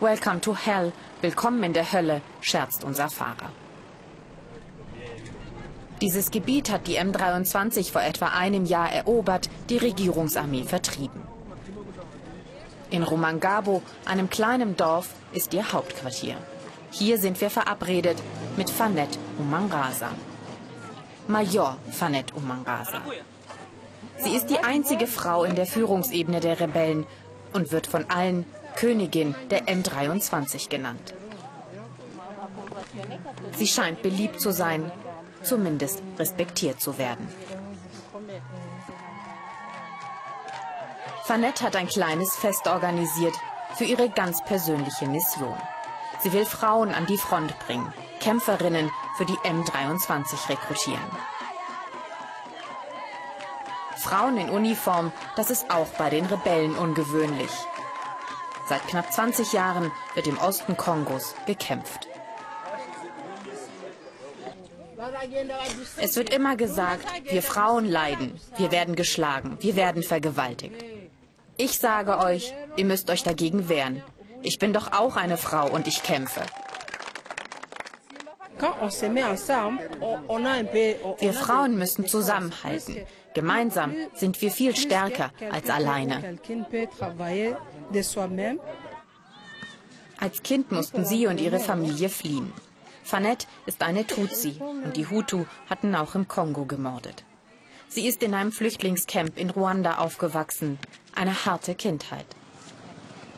Welcome 0.00 0.40
to 0.42 0.54
Hell, 0.54 0.92
willkommen 1.22 1.64
in 1.64 1.72
der 1.72 1.92
Hölle, 1.92 2.20
scherzt 2.40 2.84
unser 2.84 3.10
Fahrer. 3.10 3.50
Dieses 6.00 6.30
Gebiet 6.30 6.70
hat 6.70 6.86
die 6.86 7.00
M23 7.00 7.90
vor 7.90 8.02
etwa 8.02 8.26
einem 8.26 8.64
Jahr 8.64 8.92
erobert, 8.92 9.50
die 9.68 9.76
Regierungsarmee 9.76 10.62
vertrieben. 10.62 11.20
In 12.90 13.02
Rumangabo, 13.02 13.82
einem 14.04 14.30
kleinen 14.30 14.76
Dorf, 14.76 15.08
ist 15.32 15.52
ihr 15.52 15.72
Hauptquartier. 15.72 16.36
Hier 16.92 17.18
sind 17.18 17.40
wir 17.40 17.50
verabredet 17.50 18.22
mit 18.56 18.70
Fanet 18.70 19.18
Umangasa. 19.36 20.10
Major 21.26 21.76
Fanet 21.90 22.36
Umangasa. 22.36 23.02
Sie 24.18 24.36
ist 24.36 24.46
die 24.46 24.60
einzige 24.60 25.08
Frau 25.08 25.42
in 25.42 25.56
der 25.56 25.66
Führungsebene 25.66 26.38
der 26.38 26.60
Rebellen 26.60 27.04
und 27.52 27.72
wird 27.72 27.88
von 27.88 28.08
allen 28.08 28.46
Königin 28.78 29.34
der 29.50 29.66
M23 29.66 30.68
genannt. 30.68 31.14
Sie 33.56 33.66
scheint 33.66 34.02
beliebt 34.02 34.40
zu 34.40 34.52
sein, 34.52 34.90
zumindest 35.42 36.02
respektiert 36.18 36.80
zu 36.80 36.98
werden. 36.98 37.28
Fanet 41.24 41.60
hat 41.60 41.76
ein 41.76 41.88
kleines 41.88 42.36
Fest 42.36 42.66
organisiert. 42.66 43.34
für 43.78 43.84
ihre 43.84 44.10
ganz 44.10 44.42
persönliche 44.42 45.06
Mission. 45.06 45.56
Sie 46.20 46.32
will 46.32 46.44
Frauen 46.44 46.92
an 46.92 47.06
die 47.06 47.16
Front 47.16 47.56
bringen, 47.60 47.92
Kämpferinnen 48.18 48.90
für 49.16 49.24
die 49.24 49.36
M23 49.44 50.48
rekrutieren. 50.48 51.10
Frauen 53.96 54.36
in 54.36 54.50
Uniform, 54.50 55.12
das 55.36 55.50
ist 55.50 55.70
auch 55.70 55.86
bei 55.98 56.10
den 56.10 56.26
Rebellen 56.26 56.76
ungewöhnlich. 56.76 57.50
Seit 58.68 58.86
knapp 58.86 59.12
20 59.12 59.52
Jahren 59.52 59.90
wird 60.14 60.26
im 60.26 60.38
Osten 60.38 60.76
Kongos 60.76 61.34
gekämpft. 61.46 62.06
Es 65.96 66.16
wird 66.16 66.34
immer 66.34 66.56
gesagt, 66.56 67.06
wir 67.30 67.42
Frauen 67.42 67.86
leiden, 67.86 68.38
wir 68.56 68.70
werden 68.70 68.94
geschlagen, 68.94 69.56
wir 69.60 69.76
werden 69.76 70.02
vergewaltigt. 70.02 70.84
Ich 71.56 71.78
sage 71.78 72.18
euch, 72.18 72.52
ihr 72.76 72.84
müsst 72.84 73.10
euch 73.10 73.22
dagegen 73.22 73.68
wehren. 73.68 74.02
Ich 74.42 74.58
bin 74.58 74.72
doch 74.72 74.92
auch 74.92 75.16
eine 75.16 75.36
Frau 75.36 75.68
und 75.68 75.86
ich 75.88 76.02
kämpfe. 76.02 76.42
Wir 81.18 81.32
Frauen 81.32 81.78
müssen 81.78 82.06
zusammenhalten. 82.06 83.06
Gemeinsam 83.34 83.94
sind 84.14 84.40
wir 84.42 84.50
viel 84.50 84.74
stärker 84.74 85.30
als 85.52 85.70
alleine. 85.70 86.38
Als 90.18 90.42
Kind 90.42 90.72
mussten 90.72 91.04
sie 91.04 91.26
und 91.26 91.40
ihre 91.40 91.60
Familie 91.60 92.08
fliehen. 92.08 92.52
Fanette 93.04 93.46
ist 93.66 93.82
eine 93.82 94.06
Tutsi 94.06 94.60
und 94.84 94.96
die 94.96 95.06
Hutu 95.06 95.46
hatten 95.70 95.94
auch 95.94 96.14
im 96.14 96.28
Kongo 96.28 96.66
gemordet. 96.66 97.24
Sie 97.88 98.06
ist 98.06 98.22
in 98.22 98.34
einem 98.34 98.52
Flüchtlingscamp 98.52 99.38
in 99.38 99.48
Ruanda 99.48 99.98
aufgewachsen. 99.98 100.78
Eine 101.14 101.46
harte 101.46 101.74
Kindheit. 101.74 102.26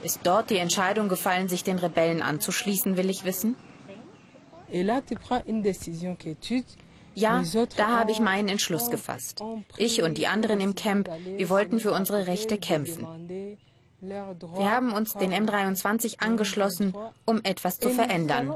Ist 0.02 0.20
dort 0.24 0.50
die 0.50 0.56
Entscheidung 0.56 1.08
gefallen, 1.08 1.48
sich 1.48 1.62
den 1.62 1.78
Rebellen 1.78 2.22
anzuschließen, 2.22 2.96
will 2.96 3.10
ich 3.10 3.24
wissen? 3.24 3.54
Ja, 7.14 7.42
da 7.76 7.98
habe 7.98 8.12
ich 8.12 8.20
meinen 8.20 8.48
Entschluss 8.48 8.90
gefasst. 8.90 9.42
Ich 9.76 10.02
und 10.02 10.16
die 10.16 10.26
anderen 10.26 10.60
im 10.60 10.74
Camp, 10.74 11.08
wir 11.24 11.48
wollten 11.48 11.78
für 11.80 11.92
unsere 11.92 12.26
Rechte 12.26 12.56
kämpfen. 12.56 13.58
Wir 14.02 14.70
haben 14.70 14.92
uns 14.92 15.14
den 15.14 15.32
M23 15.32 16.20
angeschlossen, 16.20 16.94
um 17.26 17.40
etwas 17.44 17.78
zu 17.78 17.90
verändern. 17.90 18.54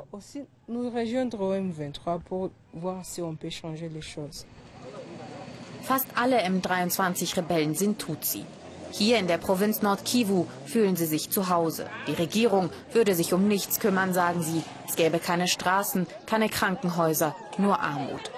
Fast 5.83 6.07
alle 6.14 6.42
M23-Rebellen 6.44 7.74
sind 7.74 7.98
Tutsi. 7.98 8.44
Hier 8.90 9.18
in 9.18 9.26
der 9.26 9.38
Provinz 9.38 9.83
Nord-Kivu 9.83 10.46
fühlen 10.66 10.94
sie 10.96 11.07
sich 11.07 11.28
zu 11.28 11.48
Hause. 11.48 11.90
Die 12.07 12.12
Regierung 12.12 12.70
würde 12.92 13.14
sich 13.14 13.33
um 13.35 13.48
nichts 13.48 13.80
kümmern, 13.80 14.14
sagen 14.14 14.40
sie. 14.40 14.62
Es 14.88 14.96
gäbe 14.96 15.18
keine 15.18 15.48
Straßen, 15.48 16.07
keine 16.26 16.48
Krankenhäuser, 16.48 17.35
nur 17.59 17.80
Armut. 17.80 18.30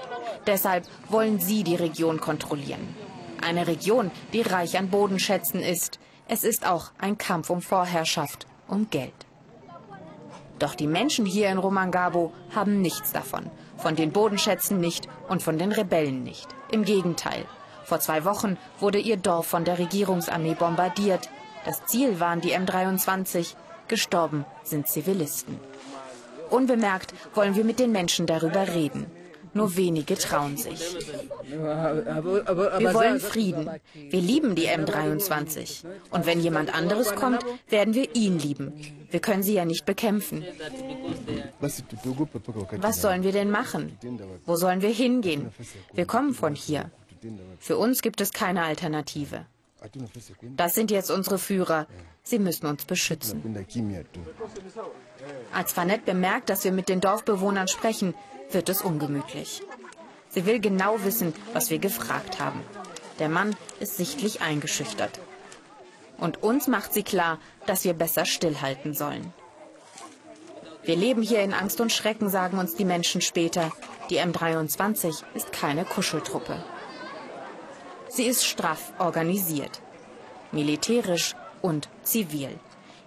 Deshalb 0.46 0.84
wollen 1.08 1.40
sie 1.40 1.62
die 1.62 1.74
Region 1.74 2.20
kontrollieren. 2.20 2.96
Eine 3.42 3.66
Region, 3.66 4.10
die 4.32 4.40
reich 4.40 4.78
an 4.78 4.88
Bodenschätzen 4.88 5.60
ist. 5.60 6.00
Es 6.28 6.42
ist 6.42 6.66
auch 6.66 6.90
ein 6.98 7.18
Kampf 7.18 7.50
um 7.50 7.62
Vorherrschaft, 7.62 8.48
um 8.66 8.90
Geld. 8.90 9.14
Doch 10.58 10.74
die 10.74 10.88
Menschen 10.88 11.24
hier 11.24 11.50
in 11.50 11.58
Romangabo 11.58 12.32
haben 12.54 12.80
nichts 12.80 13.12
davon. 13.12 13.48
Von 13.76 13.94
den 13.94 14.10
Bodenschätzen 14.10 14.80
nicht 14.80 15.06
und 15.28 15.42
von 15.42 15.56
den 15.56 15.70
Rebellen 15.70 16.24
nicht. 16.24 16.48
Im 16.72 16.84
Gegenteil. 16.84 17.44
Vor 17.84 18.00
zwei 18.00 18.24
Wochen 18.24 18.56
wurde 18.80 18.98
ihr 18.98 19.16
Dorf 19.16 19.46
von 19.46 19.64
der 19.64 19.78
Regierungsarmee 19.78 20.54
bombardiert. 20.54 21.28
Das 21.64 21.84
Ziel 21.86 22.18
waren 22.18 22.40
die 22.40 22.56
M23. 22.56 23.54
Gestorben 23.86 24.44
sind 24.64 24.88
Zivilisten. 24.88 25.60
Unbemerkt 26.50 27.14
wollen 27.34 27.54
wir 27.54 27.64
mit 27.64 27.78
den 27.78 27.92
Menschen 27.92 28.26
darüber 28.26 28.66
reden. 28.66 29.06
Nur 29.56 29.76
wenige 29.76 30.16
trauen 30.16 30.56
sich. 30.56 30.80
Wir 31.48 32.94
wollen 32.94 33.20
Frieden. 33.20 33.70
Wir 33.94 34.20
lieben 34.20 34.54
die 34.54 34.68
M23. 34.68 35.84
Und 36.10 36.26
wenn 36.26 36.40
jemand 36.40 36.74
anderes 36.74 37.14
kommt, 37.14 37.42
werden 37.68 37.94
wir 37.94 38.14
ihn 38.14 38.38
lieben. 38.38 38.72
Wir 39.10 39.20
können 39.20 39.42
sie 39.42 39.54
ja 39.54 39.64
nicht 39.64 39.86
bekämpfen. 39.86 40.44
Was 41.60 43.00
sollen 43.00 43.22
wir 43.22 43.32
denn 43.32 43.50
machen? 43.50 43.98
Wo 44.44 44.56
sollen 44.56 44.82
wir 44.82 44.90
hingehen? 44.90 45.50
Wir 45.94 46.06
kommen 46.06 46.34
von 46.34 46.54
hier. 46.54 46.90
Für 47.58 47.78
uns 47.78 48.02
gibt 48.02 48.20
es 48.20 48.32
keine 48.32 48.62
Alternative. 48.62 49.46
Das 50.56 50.74
sind 50.74 50.90
jetzt 50.90 51.10
unsere 51.10 51.38
Führer. 51.38 51.86
Sie 52.22 52.38
müssen 52.38 52.66
uns 52.66 52.84
beschützen. 52.84 53.42
Als 55.52 55.72
Fanette 55.72 56.04
bemerkt, 56.04 56.50
dass 56.50 56.64
wir 56.64 56.72
mit 56.72 56.88
den 56.88 57.00
Dorfbewohnern 57.00 57.68
sprechen, 57.68 58.14
wird 58.50 58.68
es 58.68 58.82
ungemütlich. 58.82 59.62
Sie 60.28 60.46
will 60.46 60.60
genau 60.60 61.02
wissen, 61.04 61.32
was 61.52 61.70
wir 61.70 61.78
gefragt 61.78 62.40
haben. 62.40 62.60
Der 63.18 63.28
Mann 63.28 63.56
ist 63.80 63.96
sichtlich 63.96 64.42
eingeschüchtert. 64.42 65.18
Und 66.18 66.42
uns 66.42 66.66
macht 66.66 66.92
sie 66.92 67.02
klar, 67.02 67.38
dass 67.66 67.84
wir 67.84 67.94
besser 67.94 68.24
stillhalten 68.24 68.94
sollen. 68.94 69.32
Wir 70.82 70.96
leben 70.96 71.22
hier 71.22 71.42
in 71.42 71.52
Angst 71.52 71.80
und 71.80 71.92
Schrecken, 71.92 72.28
sagen 72.28 72.58
uns 72.58 72.74
die 72.76 72.84
Menschen 72.84 73.20
später. 73.20 73.72
Die 74.08 74.20
M23 74.20 75.24
ist 75.34 75.52
keine 75.52 75.84
Kuscheltruppe. 75.84 76.62
Sie 78.08 78.24
ist 78.24 78.46
straff 78.46 78.92
organisiert, 78.98 79.82
militärisch 80.52 81.34
und 81.60 81.88
zivil. 82.02 82.58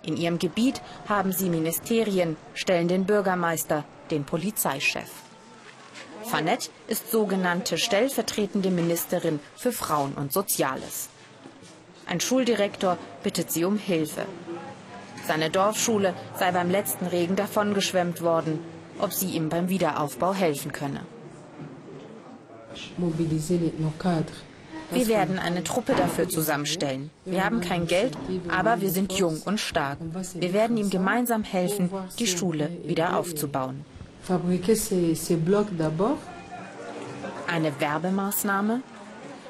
In 0.04 0.17
ihrem 0.17 0.39
Gebiet 0.39 0.82
haben 1.08 1.32
sie 1.32 1.49
Ministerien, 1.49 2.38
stellen 2.54 2.88
den 2.88 3.06
Bürgermeister, 3.06 3.86
den 4.12 4.25
Polizeichef. 4.25 5.10
Fanette 6.29 6.69
ist 6.87 7.09
sogenannte 7.09 7.79
stellvertretende 7.79 8.69
Ministerin 8.69 9.39
für 9.55 9.71
Frauen 9.71 10.13
und 10.13 10.31
Soziales. 10.31 11.09
Ein 12.05 12.19
Schuldirektor 12.19 12.99
bittet 13.23 13.51
sie 13.51 13.65
um 13.65 13.79
Hilfe. 13.79 14.25
Seine 15.27 15.49
Dorfschule 15.49 16.13
sei 16.37 16.51
beim 16.51 16.69
letzten 16.69 17.07
Regen 17.07 17.35
davongeschwemmt 17.35 18.21
worden, 18.21 18.59
ob 18.99 19.11
sie 19.11 19.31
ihm 19.31 19.49
beim 19.49 19.69
Wiederaufbau 19.69 20.35
helfen 20.35 20.71
könne. 20.71 21.01
Wir 24.91 25.07
werden 25.07 25.39
eine 25.39 25.63
Truppe 25.63 25.95
dafür 25.95 26.29
zusammenstellen. 26.29 27.09
Wir 27.25 27.43
haben 27.43 27.61
kein 27.61 27.87
Geld, 27.87 28.15
aber 28.49 28.81
wir 28.81 28.91
sind 28.91 29.13
jung 29.13 29.41
und 29.45 29.59
stark. 29.59 29.97
Wir 30.35 30.53
werden 30.53 30.77
ihm 30.77 30.91
gemeinsam 30.91 31.43
helfen, 31.43 31.89
die 32.19 32.27
Schule 32.27 32.69
wieder 32.85 33.17
aufzubauen. 33.17 33.83
Eine 37.47 37.79
Werbemaßnahme? 37.79 38.82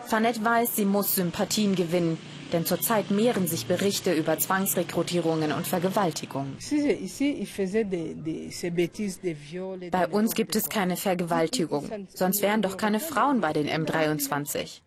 Fanette 0.05 0.43
weiß, 0.43 0.75
sie 0.75 0.85
muss 0.85 1.15
Sympathien 1.15 1.75
gewinnen, 1.75 2.17
denn 2.51 2.65
zurzeit 2.65 3.11
mehren 3.11 3.47
sich 3.47 3.67
Berichte 3.67 4.11
über 4.13 4.37
Zwangsrekrutierungen 4.39 5.51
und 5.51 5.67
Vergewaltigungen. 5.67 6.57
Bei 9.91 10.07
uns 10.07 10.33
gibt 10.33 10.55
es 10.55 10.69
keine 10.69 10.97
Vergewaltigung, 10.97 12.07
sonst 12.13 12.41
wären 12.41 12.61
doch 12.61 12.77
keine 12.77 12.99
Frauen 12.99 13.41
bei 13.41 13.53
den 13.53 13.67
M23. 13.67 14.81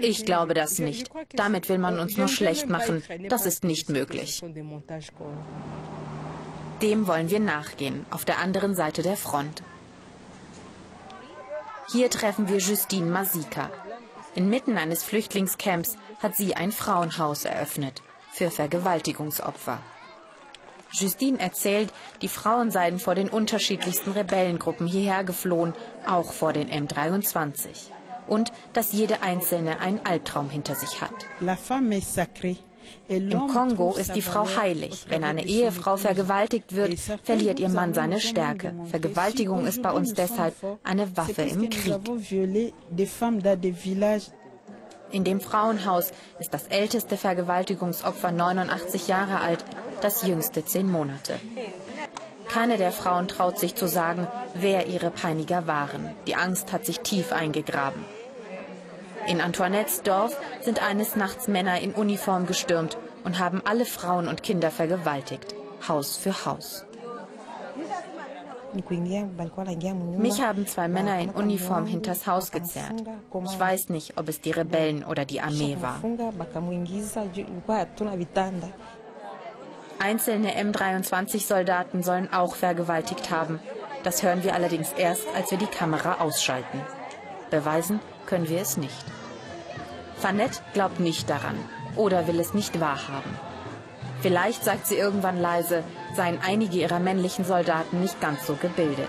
Ich 0.00 0.24
glaube 0.24 0.54
das 0.54 0.78
nicht. 0.78 1.10
Damit 1.34 1.68
will 1.68 1.78
man 1.78 1.98
uns 1.98 2.16
nur 2.16 2.28
schlecht 2.28 2.68
machen. 2.68 3.02
Das 3.28 3.46
ist 3.46 3.64
nicht 3.64 3.90
möglich. 3.90 4.40
Dem 6.82 7.06
wollen 7.06 7.30
wir 7.30 7.40
nachgehen, 7.40 8.04
auf 8.10 8.24
der 8.24 8.38
anderen 8.38 8.74
Seite 8.74 9.02
der 9.02 9.16
Front. 9.16 9.62
Hier 11.90 12.10
treffen 12.10 12.48
wir 12.48 12.58
Justine 12.58 13.06
Masika. 13.06 13.70
Inmitten 14.34 14.76
eines 14.76 15.02
Flüchtlingscamps 15.02 15.96
hat 16.22 16.36
sie 16.36 16.54
ein 16.54 16.72
Frauenhaus 16.72 17.44
eröffnet 17.44 18.02
für 18.32 18.50
Vergewaltigungsopfer. 18.50 19.78
Justine 20.92 21.40
erzählt, 21.40 21.92
die 22.20 22.28
Frauen 22.28 22.70
seien 22.70 22.98
vor 22.98 23.14
den 23.14 23.30
unterschiedlichsten 23.30 24.12
Rebellengruppen 24.12 24.86
hierher 24.86 25.24
geflohen, 25.24 25.74
auch 26.06 26.32
vor 26.32 26.52
den 26.52 26.70
M23 26.70 27.90
und 28.26 28.52
dass 28.72 28.92
jede 28.92 29.22
Einzelne 29.22 29.80
einen 29.80 30.04
Albtraum 30.04 30.50
hinter 30.50 30.74
sich 30.74 31.00
hat. 31.00 31.14
Im 33.08 33.30
Kongo 33.48 33.94
ist 33.94 34.14
die 34.14 34.22
Frau 34.22 34.46
heilig. 34.56 35.06
Wenn 35.08 35.24
eine 35.24 35.44
Ehefrau 35.44 35.96
vergewaltigt 35.96 36.74
wird, 36.74 36.98
verliert 37.22 37.60
ihr 37.60 37.68
Mann 37.68 37.94
seine 37.94 38.20
Stärke. 38.20 38.74
Vergewaltigung 38.90 39.66
ist 39.66 39.82
bei 39.82 39.92
uns 39.92 40.14
deshalb 40.14 40.54
eine 40.82 41.16
Waffe 41.16 41.42
im 41.42 41.70
Krieg. 41.70 41.94
In 45.12 45.22
dem 45.22 45.40
Frauenhaus 45.40 46.10
ist 46.40 46.52
das 46.52 46.66
älteste 46.66 47.16
Vergewaltigungsopfer 47.16 48.32
89 48.32 49.06
Jahre 49.06 49.40
alt, 49.40 49.64
das 50.00 50.26
jüngste 50.26 50.64
zehn 50.64 50.90
Monate. 50.90 51.38
Keine 52.48 52.76
der 52.76 52.92
Frauen 52.92 53.28
traut 53.28 53.58
sich 53.58 53.74
zu 53.74 53.86
sagen, 53.88 54.26
wer 54.54 54.86
ihre 54.86 55.10
Peiniger 55.10 55.66
waren. 55.66 56.10
Die 56.26 56.36
Angst 56.36 56.72
hat 56.72 56.86
sich 56.86 57.00
tief 57.00 57.32
eingegraben. 57.32 58.04
In 59.26 59.40
Antoinettes 59.40 60.02
Dorf 60.02 60.36
sind 60.60 60.82
eines 60.82 61.16
Nachts 61.16 61.48
Männer 61.48 61.80
in 61.80 61.92
Uniform 61.92 62.46
gestürmt 62.46 62.96
und 63.24 63.38
haben 63.38 63.60
alle 63.64 63.84
Frauen 63.84 64.28
und 64.28 64.42
Kinder 64.42 64.70
vergewaltigt, 64.70 65.54
Haus 65.88 66.16
für 66.16 66.46
Haus. 66.46 66.86
Mich 70.18 70.42
haben 70.42 70.66
zwei 70.66 70.88
Männer 70.88 71.18
in 71.18 71.30
Uniform 71.30 71.86
hinters 71.86 72.26
Haus 72.26 72.50
gezerrt. 72.52 73.02
Ich 73.44 73.60
weiß 73.60 73.88
nicht, 73.88 74.18
ob 74.18 74.28
es 74.28 74.40
die 74.40 74.50
Rebellen 74.50 75.04
oder 75.04 75.24
die 75.24 75.40
Armee 75.40 75.76
war. 75.80 76.00
Einzelne 79.98 80.50
M23-Soldaten 80.62 82.02
sollen 82.02 82.32
auch 82.32 82.54
vergewaltigt 82.54 83.30
haben. 83.30 83.60
Das 84.04 84.22
hören 84.22 84.44
wir 84.44 84.54
allerdings 84.54 84.92
erst, 84.92 85.26
als 85.34 85.50
wir 85.50 85.58
die 85.58 85.66
Kamera 85.66 86.20
ausschalten. 86.20 86.80
Beweisen 87.50 88.00
können 88.26 88.48
wir 88.48 88.60
es 88.60 88.76
nicht. 88.76 89.04
Fanette 90.18 90.60
glaubt 90.72 91.00
nicht 91.00 91.28
daran 91.30 91.56
oder 91.96 92.26
will 92.26 92.40
es 92.40 92.54
nicht 92.54 92.80
wahrhaben. 92.80 93.30
Vielleicht 94.20 94.64
sagt 94.64 94.86
sie 94.86 94.96
irgendwann 94.96 95.40
leise, 95.40 95.84
seien 96.14 96.38
einige 96.44 96.78
ihrer 96.78 96.98
männlichen 96.98 97.44
Soldaten 97.44 98.00
nicht 98.00 98.20
ganz 98.20 98.46
so 98.46 98.54
gebildet. 98.54 99.08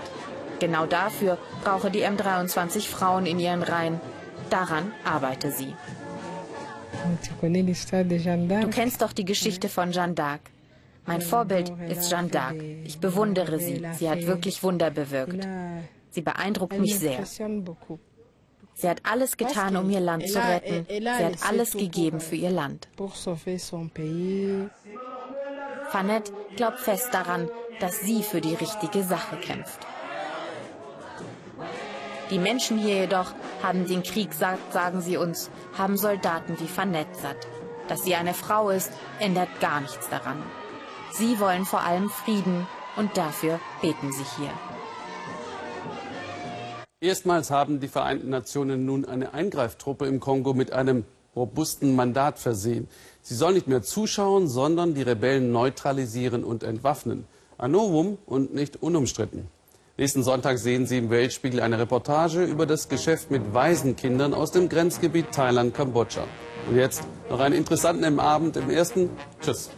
Genau 0.60 0.86
dafür 0.86 1.38
brauche 1.64 1.90
die 1.90 2.04
M23 2.04 2.86
Frauen 2.88 3.26
in 3.26 3.38
ihren 3.38 3.62
Reihen. 3.62 4.00
Daran 4.50 4.92
arbeite 5.04 5.50
sie. 5.50 5.74
Du 8.60 8.70
kennst 8.70 9.02
doch 9.02 9.12
die 9.12 9.24
Geschichte 9.24 9.68
von 9.68 9.92
Jeanne 9.92 10.14
d'Arc. 10.14 10.40
Mein 11.06 11.20
Vorbild 11.20 11.72
ist 11.88 12.10
Jeanne 12.10 12.28
d'Arc. 12.28 12.60
Ich 12.84 12.98
bewundere 12.98 13.58
sie. 13.58 13.82
Sie 13.94 14.10
hat 14.10 14.26
wirklich 14.26 14.62
Wunder 14.62 14.90
bewirkt. 14.90 15.46
Sie 16.10 16.22
beeindruckt 16.22 16.78
mich 16.78 16.98
sehr. 16.98 17.24
Sie 18.80 18.88
hat 18.88 19.00
alles 19.02 19.36
getan, 19.36 19.76
um 19.76 19.90
ihr 19.90 19.98
Land 19.98 20.28
zu 20.28 20.38
retten. 20.38 20.86
Sie 20.88 21.08
hat 21.08 21.48
alles 21.48 21.72
gegeben 21.72 22.20
für 22.20 22.36
ihr 22.36 22.50
Land. 22.50 22.86
Fanette 25.90 26.32
glaubt 26.54 26.78
fest 26.78 27.08
daran, 27.12 27.50
dass 27.80 28.00
sie 28.02 28.22
für 28.22 28.40
die 28.40 28.54
richtige 28.54 29.02
Sache 29.02 29.36
kämpft. 29.38 29.80
Die 32.30 32.38
Menschen 32.38 32.78
hier 32.78 33.00
jedoch 33.00 33.32
haben 33.64 33.84
den 33.86 34.04
Krieg 34.04 34.32
satt, 34.32 34.60
sagen 34.72 35.00
sie 35.00 35.16
uns, 35.16 35.50
haben 35.76 35.96
Soldaten 35.96 36.60
wie 36.60 36.68
Fanette 36.68 37.18
satt. 37.18 37.48
Dass 37.88 38.04
sie 38.04 38.14
eine 38.14 38.34
Frau 38.34 38.70
ist, 38.70 38.92
ändert 39.18 39.48
gar 39.60 39.80
nichts 39.80 40.08
daran. 40.08 40.40
Sie 41.10 41.40
wollen 41.40 41.64
vor 41.64 41.80
allem 41.80 42.10
Frieden 42.10 42.68
und 42.94 43.16
dafür 43.16 43.58
beten 43.80 44.12
sie 44.12 44.26
hier. 44.36 44.52
Erstmals 47.00 47.52
haben 47.52 47.78
die 47.78 47.86
Vereinten 47.86 48.28
Nationen 48.28 48.84
nun 48.84 49.04
eine 49.04 49.32
Eingreiftruppe 49.32 50.06
im 50.06 50.18
Kongo 50.18 50.52
mit 50.52 50.72
einem 50.72 51.04
robusten 51.36 51.94
Mandat 51.94 52.40
versehen. 52.40 52.88
Sie 53.22 53.36
soll 53.36 53.52
nicht 53.52 53.68
mehr 53.68 53.82
zuschauen, 53.82 54.48
sondern 54.48 54.94
die 54.94 55.02
Rebellen 55.02 55.52
neutralisieren 55.52 56.42
und 56.42 56.64
entwaffnen. 56.64 57.24
Ein 57.56 57.70
Novum 57.70 58.18
und 58.26 58.52
nicht 58.52 58.82
unumstritten. 58.82 59.46
Nächsten 59.96 60.24
Sonntag 60.24 60.58
sehen 60.58 60.86
Sie 60.86 60.98
im 60.98 61.08
Weltspiegel 61.08 61.60
eine 61.60 61.78
Reportage 61.78 62.42
über 62.42 62.66
das 62.66 62.88
Geschäft 62.88 63.30
mit 63.30 63.54
Waisenkindern 63.54 64.34
aus 64.34 64.50
dem 64.50 64.68
Grenzgebiet 64.68 65.30
Thailand-Kambodscha. 65.30 66.24
Und 66.68 66.76
jetzt 66.76 67.04
noch 67.30 67.38
einen 67.38 67.54
interessanten 67.54 68.18
Abend 68.18 68.56
im 68.56 68.70
ersten. 68.70 69.08
Tschüss. 69.40 69.70